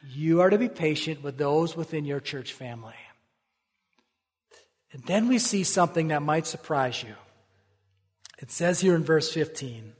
You 0.08 0.42
are 0.42 0.50
to 0.50 0.58
be 0.58 0.70
patient 0.70 1.22
with 1.22 1.38
those 1.38 1.76
within 1.76 2.06
your 2.06 2.20
church 2.20 2.54
family. 2.54 2.96
And 4.92 5.04
then 5.04 5.28
we 5.28 5.40
see 5.40 5.64
something 5.64 6.08
that 6.08 6.22
might 6.22 6.48
surprise 6.48 7.04
you. 7.04 7.14
It 8.40 8.50
says 8.50 8.80
here 8.80 8.96
in 8.96 9.04
verse 9.04 9.32
15 9.32 9.94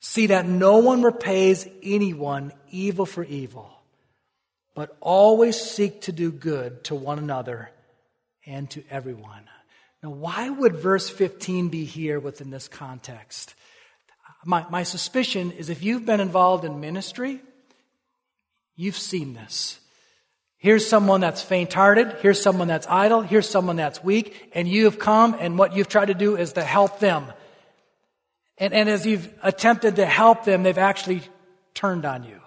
See 0.00 0.28
that 0.28 0.46
no 0.46 0.78
one 0.78 1.02
repays 1.02 1.66
anyone 1.82 2.52
evil 2.70 3.06
for 3.06 3.24
evil, 3.24 3.70
but 4.74 4.96
always 5.00 5.60
seek 5.60 6.02
to 6.02 6.12
do 6.12 6.30
good 6.30 6.84
to 6.84 6.94
one 6.94 7.18
another 7.18 7.70
and 8.46 8.70
to 8.70 8.84
everyone. 8.90 9.44
Now, 10.02 10.10
why 10.10 10.48
would 10.48 10.76
verse 10.76 11.08
15 11.08 11.68
be 11.68 11.84
here 11.84 12.20
within 12.20 12.50
this 12.50 12.68
context? 12.68 13.54
My, 14.46 14.64
my 14.70 14.84
suspicion 14.84 15.50
is 15.50 15.68
if 15.68 15.82
you've 15.82 16.06
been 16.06 16.20
involved 16.20 16.64
in 16.64 16.80
ministry, 16.80 17.40
you've 18.76 18.96
seen 18.96 19.34
this. 19.34 19.80
Here's 20.56 20.86
someone 20.86 21.20
that's 21.20 21.42
faint 21.42 21.72
hearted. 21.72 22.16
Here's 22.22 22.40
someone 22.40 22.68
that's 22.68 22.86
idle. 22.86 23.22
Here's 23.22 23.48
someone 23.48 23.76
that's 23.76 24.02
weak. 24.04 24.50
And 24.54 24.68
you 24.68 24.84
have 24.84 25.00
come, 25.00 25.36
and 25.38 25.58
what 25.58 25.74
you've 25.74 25.88
tried 25.88 26.06
to 26.06 26.14
do 26.14 26.36
is 26.36 26.52
to 26.52 26.62
help 26.62 27.00
them. 27.00 27.26
And, 28.56 28.72
and 28.72 28.88
as 28.88 29.04
you've 29.04 29.28
attempted 29.42 29.96
to 29.96 30.06
help 30.06 30.44
them, 30.44 30.62
they've 30.62 30.78
actually 30.78 31.22
turned 31.74 32.04
on 32.04 32.22
you. 32.22 32.40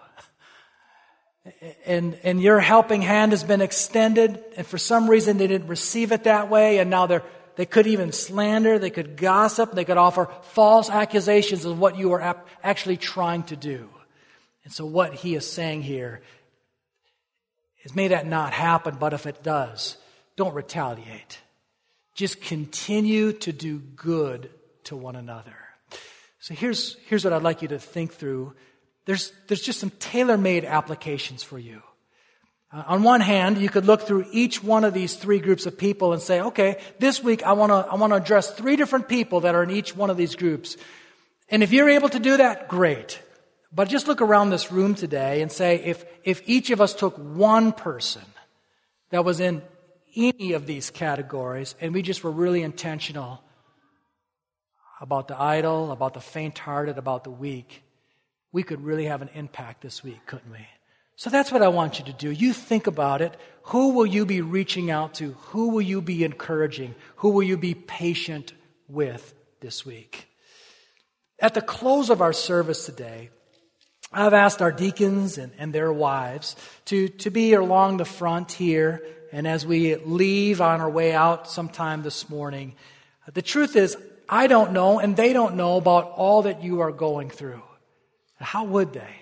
And, 1.86 2.18
and 2.24 2.42
your 2.42 2.60
helping 2.60 3.02
hand 3.02 3.32
has 3.32 3.44
been 3.44 3.62
extended, 3.62 4.44
and 4.56 4.66
for 4.66 4.78
some 4.78 5.10
reason 5.10 5.38
they 5.38 5.48
didn't 5.48 5.68
receive 5.68 6.12
it 6.12 6.24
that 6.24 6.50
way, 6.50 6.78
and 6.80 6.90
now 6.90 7.08
they're 7.08 7.24
they 7.60 7.66
could 7.66 7.88
even 7.88 8.14
slander, 8.14 8.80
they 8.80 8.90
could 8.90 9.18
gossip, 9.18 9.74
they 9.74 9.84
could 9.84 9.98
offer 9.98 10.30
false 10.44 10.90
accusations 10.90 11.66
of 11.66 11.78
what 11.78 11.98
you 11.98 12.08
were 12.08 12.38
actually 12.64 12.96
trying 12.96 13.44
to 13.44 13.58
do. 13.58 13.90
And 14.64 14.72
so, 14.72 14.86
what 14.86 15.14
he 15.14 15.36
is 15.36 15.46
saying 15.46 15.82
here 15.82 16.22
is 17.84 17.94
may 17.94 18.08
that 18.08 18.26
not 18.26 18.54
happen, 18.54 18.96
but 18.98 19.12
if 19.12 19.26
it 19.26 19.44
does, 19.44 19.98
don't 20.38 20.54
retaliate. 20.54 21.42
Just 22.16 22.40
continue 22.40 23.34
to 23.34 23.52
do 23.52 23.80
good 23.80 24.50
to 24.86 24.96
one 24.96 25.18
another. 25.18 25.58
So 26.40 26.54
here's, 26.54 26.96
here's 27.08 27.26
what 27.26 27.34
I'd 27.34 27.44
like 27.44 27.62
you 27.62 27.68
to 27.68 27.80
think 27.80 28.14
through. 28.14 28.54
There's, 29.04 29.34
there's 29.50 29.62
just 29.62 29.82
some 29.82 29.92
tailor 30.00 30.38
made 30.38 30.64
applications 30.64 31.44
for 31.44 31.60
you. 31.60 31.82
Uh, 32.72 32.84
on 32.88 33.04
one 33.04 33.22
hand, 33.22 33.58
you 33.58 33.70
could 33.70 33.86
look 33.86 34.02
through 34.02 34.26
each 34.32 34.64
one 34.64 34.84
of 34.84 34.94
these 34.94 35.16
three 35.16 35.40
groups 35.40 35.66
of 35.66 35.78
people 35.78 36.14
and 36.14 36.22
say, 36.22 36.42
okay, 36.42 36.80
this 37.00 37.24
week 37.24 37.44
I 37.44 37.54
want 37.54 37.72
to 37.72 37.92
I 37.92 37.96
want 37.96 38.12
to 38.12 38.18
address 38.18 38.52
three 38.52 38.76
different 38.76 39.08
people 39.08 39.42
that 39.42 39.56
are 39.56 39.64
in 39.64 39.72
each 39.72 39.96
one 39.96 40.10
of 40.10 40.18
these 40.18 40.36
groups. 40.36 40.78
And 41.50 41.64
if 41.64 41.72
you're 41.72 41.90
able 41.90 42.10
to 42.10 42.20
do 42.20 42.38
that, 42.38 42.68
great. 42.68 43.20
But 43.72 43.88
just 43.88 44.08
look 44.08 44.22
around 44.22 44.50
this 44.50 44.72
room 44.72 44.96
today 44.96 45.42
and 45.42 45.52
say, 45.52 45.78
if, 45.84 46.04
if 46.24 46.42
each 46.48 46.72
of 46.72 46.82
us 46.82 46.94
took 46.94 47.16
one 47.18 47.72
person 47.72 48.24
that 49.12 49.24
was 49.24 49.40
in 49.40 49.62
any 50.16 50.54
of 50.54 50.66
these 50.66 50.90
categories 50.90 51.76
and 51.80 51.94
we 51.94 52.02
just 52.02 52.24
were 52.24 52.32
really 52.32 52.64
intentional 52.64 53.44
about 55.02 55.28
the 55.28 55.40
idle, 55.40 55.92
about 55.92 56.14
the 56.14 56.20
faint 56.20 56.58
hearted, 56.58 56.98
about 56.98 57.24
the 57.24 57.32
weak, 57.32 57.84
we 58.52 58.64
could 58.64 58.84
really 58.84 59.06
have 59.06 59.22
an 59.22 59.30
impact 59.34 59.82
this 59.82 60.04
week, 60.04 60.20
couldn't 60.26 60.52
we? 60.52 60.68
So 61.20 61.30
that's 61.30 61.52
what 61.52 61.62
I 61.62 61.68
want 61.68 62.00
you 62.00 62.06
to 62.06 62.14
do. 62.14 62.32
You 62.32 62.54
think 62.54 62.88
about 62.88 63.22
it. 63.22 63.36
Who 63.64 63.90
will 63.90 64.06
you 64.06 64.26
be 64.26 64.40
reaching 64.40 64.90
out 64.90 65.16
to? 65.16 65.34
Who 65.48 65.68
will 65.68 65.82
you 65.82 66.02
be 66.02 66.24
encouraging? 66.24 66.96
Who 67.18 67.32
will 67.32 67.44
you 67.44 67.58
be 67.58 67.74
patient 67.74 68.54
with 68.88 69.34
this 69.60 69.86
week? 69.86 70.30
At 71.38 71.56
the 71.56 71.62
close 71.62 72.10
of 72.10 72.22
our 72.22 72.32
service 72.32 72.86
today, 72.86 73.32
I've 74.14 74.34
asked 74.34 74.62
our 74.62 74.72
deacons 74.72 75.38
and, 75.38 75.52
and 75.58 75.74
their 75.74 75.92
wives 75.92 76.56
to, 76.86 77.10
to 77.10 77.30
be 77.30 77.54
along 77.54 77.98
the 77.98 78.06
front 78.06 78.54
here. 78.54 79.04
And 79.34 79.46
as 79.46 79.66
we 79.66 79.98
leave 79.98 80.62
on 80.62 80.80
our 80.80 80.90
way 80.90 81.12
out 81.12 81.50
sometime 81.50 82.02
this 82.02 82.30
morning, 82.30 82.76
the 83.34 83.42
truth 83.42 83.76
is, 83.76 83.98
I 84.30 84.48
don't 84.48 84.72
know 84.72 85.00
and 85.00 85.18
they 85.18 85.34
don't 85.34 85.56
know 85.56 85.76
about 85.76 86.14
all 86.16 86.44
that 86.44 86.64
you 86.64 86.80
are 86.80 86.94
going 86.94 87.30
through. 87.30 87.62
How 88.40 88.64
would 88.64 88.94
they? 88.94 89.16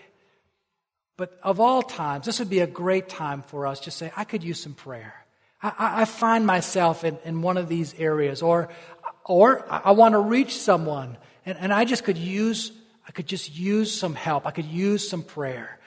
But 1.18 1.38
of 1.44 1.60
all 1.60 1.82
times, 1.82 2.26
this 2.26 2.40
would 2.40 2.50
be 2.50 2.60
a 2.60 2.68
great 2.68 3.10
time 3.10 3.42
for 3.42 3.66
us 3.68 3.82
to 3.82 3.92
say, 3.92 4.12
I 4.16 4.24
could 4.24 4.44
use 4.44 4.62
some 4.62 4.74
prayer. 4.74 5.26
I, 5.62 6.02
I 6.02 6.06
find 6.06 6.46
myself 6.46 7.04
in, 7.04 7.18
in 7.26 7.42
one 7.42 7.58
of 7.58 7.68
these 7.68 7.96
areas, 7.96 8.44
or, 8.44 8.70
or 9.26 9.66
I 9.70 9.92
want 9.92 10.14
to 10.14 10.20
reach 10.20 10.56
someone, 10.56 11.18
and, 11.46 11.58
and 11.60 11.74
I 11.74 11.86
just 11.86 12.04
could 12.04 12.18
use 12.18 12.72
I 13.08 13.12
could 13.12 13.28
just 13.28 13.58
use 13.58 13.98
some 13.98 14.16
help. 14.16 14.46
I 14.46 14.52
could 14.52 14.66
use 14.66 15.10
some 15.10 15.24
prayer. 15.24 15.80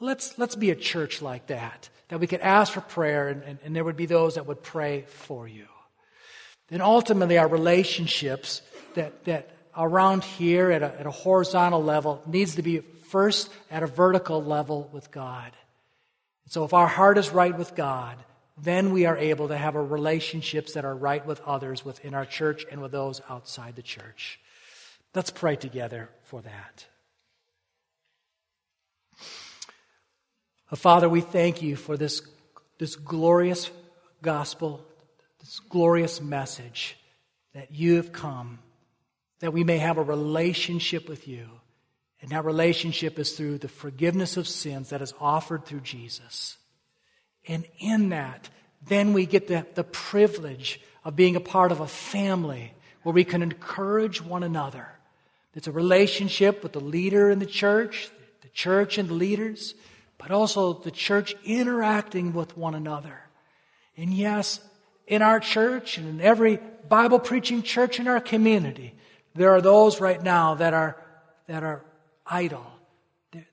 Let's, 0.00 0.38
let's 0.38 0.56
be 0.56 0.70
a 0.70 0.74
church 0.74 1.20
like 1.20 1.48
that, 1.48 1.90
that 2.08 2.20
we 2.20 2.26
could 2.26 2.40
ask 2.40 2.72
for 2.72 2.80
prayer 2.80 3.28
and, 3.28 3.42
and, 3.42 3.58
and 3.64 3.76
there 3.76 3.84
would 3.84 3.96
be 3.96 4.06
those 4.06 4.36
that 4.36 4.46
would 4.46 4.62
pray 4.62 5.02
for 5.02 5.46
you. 5.46 5.66
And 6.70 6.80
ultimately, 6.80 7.36
our 7.36 7.48
relationships 7.48 8.62
that, 8.94 9.24
that 9.26 9.50
around 9.76 10.24
here 10.24 10.70
at 10.70 10.82
a, 10.82 11.00
at 11.00 11.06
a 11.06 11.10
horizontal 11.10 11.82
level 11.82 12.22
needs 12.26 12.54
to 12.54 12.62
be 12.62 12.78
first 13.12 13.50
at 13.70 13.82
a 13.82 13.86
vertical 13.86 14.42
level 14.42 14.88
with 14.90 15.10
God. 15.10 15.52
So 16.48 16.64
if 16.64 16.72
our 16.72 16.88
heart 16.88 17.18
is 17.18 17.28
right 17.28 17.56
with 17.56 17.74
God, 17.74 18.16
then 18.56 18.90
we 18.90 19.04
are 19.04 19.18
able 19.18 19.48
to 19.48 19.56
have 19.56 19.74
relationships 19.74 20.72
that 20.72 20.86
are 20.86 20.96
right 20.96 21.24
with 21.26 21.42
others 21.42 21.84
within 21.84 22.14
our 22.14 22.24
church 22.24 22.64
and 22.70 22.80
with 22.80 22.90
those 22.90 23.20
outside 23.28 23.76
the 23.76 23.82
church. 23.82 24.40
Let's 25.14 25.28
pray 25.30 25.56
together 25.56 26.08
for 26.22 26.40
that. 26.40 26.86
Father, 30.74 31.06
we 31.06 31.20
thank 31.20 31.60
you 31.60 31.76
for 31.76 31.98
this, 31.98 32.22
this 32.78 32.96
glorious 32.96 33.70
gospel, 34.22 34.82
this 35.38 35.60
glorious 35.60 36.22
message 36.22 36.96
that 37.52 37.74
you 37.74 37.96
have 37.96 38.10
come, 38.10 38.60
that 39.40 39.52
we 39.52 39.64
may 39.64 39.76
have 39.76 39.98
a 39.98 40.02
relationship 40.02 41.10
with 41.10 41.28
you. 41.28 41.46
And 42.22 42.30
that 42.30 42.44
relationship 42.44 43.18
is 43.18 43.32
through 43.32 43.58
the 43.58 43.68
forgiveness 43.68 44.36
of 44.36 44.48
sins 44.48 44.90
that 44.90 45.02
is 45.02 45.12
offered 45.20 45.66
through 45.66 45.80
Jesus. 45.80 46.56
And 47.46 47.66
in 47.78 48.10
that, 48.10 48.48
then 48.86 49.12
we 49.12 49.26
get 49.26 49.48
the, 49.48 49.66
the 49.74 49.84
privilege 49.84 50.80
of 51.04 51.16
being 51.16 51.36
a 51.36 51.40
part 51.40 51.72
of 51.72 51.80
a 51.80 51.88
family 51.88 52.72
where 53.02 53.12
we 53.12 53.24
can 53.24 53.42
encourage 53.42 54.22
one 54.22 54.44
another 54.44 54.88
it's 55.54 55.66
a 55.66 55.72
relationship 55.72 56.62
with 56.62 56.72
the 56.72 56.80
leader 56.80 57.30
in 57.30 57.38
the 57.38 57.46
church, 57.46 58.10
the 58.40 58.48
church 58.48 58.96
and 58.98 59.08
the 59.08 59.14
leaders, 59.14 59.74
but 60.18 60.30
also 60.30 60.72
the 60.72 60.90
church 60.90 61.34
interacting 61.44 62.32
with 62.32 62.56
one 62.56 62.74
another. 62.74 63.20
And 63.96 64.14
yes, 64.14 64.60
in 65.06 65.20
our 65.20 65.40
church 65.40 65.98
and 65.98 66.08
in 66.08 66.20
every 66.20 66.58
Bible 66.88 67.18
preaching 67.18 67.62
church 67.62 68.00
in 68.00 68.08
our 68.08 68.20
community, 68.20 68.94
there 69.34 69.50
are 69.50 69.60
those 69.60 70.00
right 70.00 70.22
now 70.22 70.54
that 70.54 70.72
are, 70.72 70.96
that 71.48 71.62
are 71.62 71.84
idle. 72.32 72.66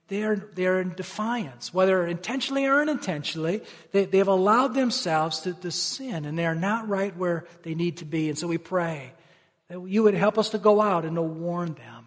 They're, 0.07 0.36
they're 0.36 0.82
in 0.82 0.93
defiance, 0.95 1.73
whether 1.73 2.05
intentionally 2.05 2.65
or 2.65 2.82
unintentionally. 2.82 3.61
They, 3.91 4.05
they've 4.05 4.27
allowed 4.27 4.73
themselves 4.73 5.39
to, 5.41 5.53
to 5.53 5.71
sin 5.71 6.25
and 6.25 6.38
they're 6.38 6.55
not 6.55 6.89
right 6.89 7.15
where 7.15 7.45
they 7.63 7.75
need 7.75 7.97
to 7.97 8.05
be. 8.05 8.27
And 8.30 8.38
so 8.38 8.47
we 8.47 8.57
pray 8.57 9.13
that 9.69 9.82
you 9.88 10.03
would 10.03 10.15
help 10.15 10.38
us 10.38 10.49
to 10.49 10.57
go 10.57 10.82
out 10.82 11.05
and 11.05 11.15
to 11.15 11.21
warn 11.21 11.75
them. 11.75 12.05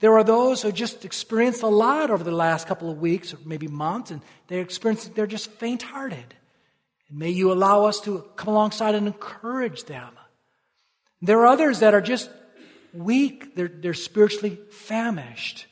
There 0.00 0.16
are 0.16 0.24
those 0.24 0.62
who 0.62 0.72
just 0.72 1.04
experienced 1.04 1.62
a 1.62 1.68
lot 1.68 2.10
over 2.10 2.24
the 2.24 2.30
last 2.30 2.66
couple 2.66 2.90
of 2.90 2.98
weeks 2.98 3.32
or 3.32 3.38
maybe 3.44 3.68
months, 3.68 4.10
and 4.10 4.20
they 4.48 4.60
experience 4.60 5.06
they're 5.08 5.26
just 5.26 5.50
faint 5.52 5.82
hearted. 5.82 6.34
And 7.08 7.18
may 7.18 7.30
you 7.30 7.52
allow 7.52 7.84
us 7.84 8.00
to 8.02 8.24
come 8.36 8.48
alongside 8.48 8.94
and 8.94 9.06
encourage 9.06 9.84
them. 9.84 10.10
There 11.22 11.40
are 11.40 11.46
others 11.46 11.80
that 11.80 11.94
are 11.94 12.00
just 12.00 12.28
weak, 12.92 13.54
they're, 13.56 13.68
they're 13.68 13.94
spiritually 13.94 14.58
famished. 14.70 15.66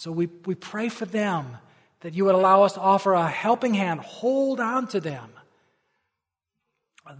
So 0.00 0.10
we, 0.10 0.30
we 0.46 0.54
pray 0.54 0.88
for 0.88 1.04
them 1.04 1.58
that 2.00 2.14
you 2.14 2.24
would 2.24 2.34
allow 2.34 2.62
us 2.62 2.72
to 2.72 2.80
offer 2.80 3.12
a 3.12 3.28
helping 3.28 3.74
hand, 3.74 4.00
hold 4.00 4.58
on 4.58 4.86
to 4.88 5.00
them, 5.00 5.28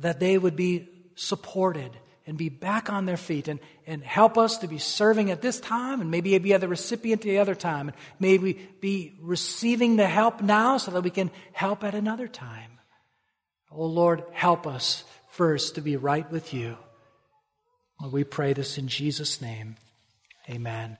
that 0.01 0.19
they 0.19 0.39
would 0.39 0.57
be 0.57 0.89
supported 1.15 1.91
and 2.27 2.39
be 2.39 2.49
back 2.49 2.89
on 2.89 3.05
their 3.05 3.19
feet 3.19 3.49
and, 3.49 3.61
and 3.87 4.03
help 4.03 4.39
us 4.39 4.57
to 4.59 4.67
be 4.67 4.79
serving 4.79 5.31
at 5.31 5.43
this 5.43 5.61
time 5.61 6.01
and 6.01 6.11
maybe 6.11 6.39
be 6.39 6.57
the 6.57 6.69
recipient 6.69 7.21
the 7.21 7.37
other 7.37 7.55
time 7.55 7.89
and 7.89 7.97
maybe 8.19 8.55
be 8.81 9.13
receiving 9.21 9.97
the 9.97 10.07
help 10.07 10.41
now 10.41 10.79
so 10.79 10.91
that 10.91 11.03
we 11.03 11.11
can 11.11 11.31
help 11.53 11.85
at 11.85 11.95
another 11.95 12.29
time. 12.29 12.79
Oh 13.71 13.85
Lord, 13.85 14.25
help 14.33 14.67
us 14.67 15.05
first 15.33 15.75
to 15.75 15.83
be 15.83 15.99
right 15.99 16.31
with 16.33 16.55
you. 16.55 16.79
we 18.11 18.25
pray 18.25 18.55
this 18.55 18.79
in 18.79 18.89
Jesus' 18.89 19.43
name. 19.43 19.77
Amen. 20.49 20.97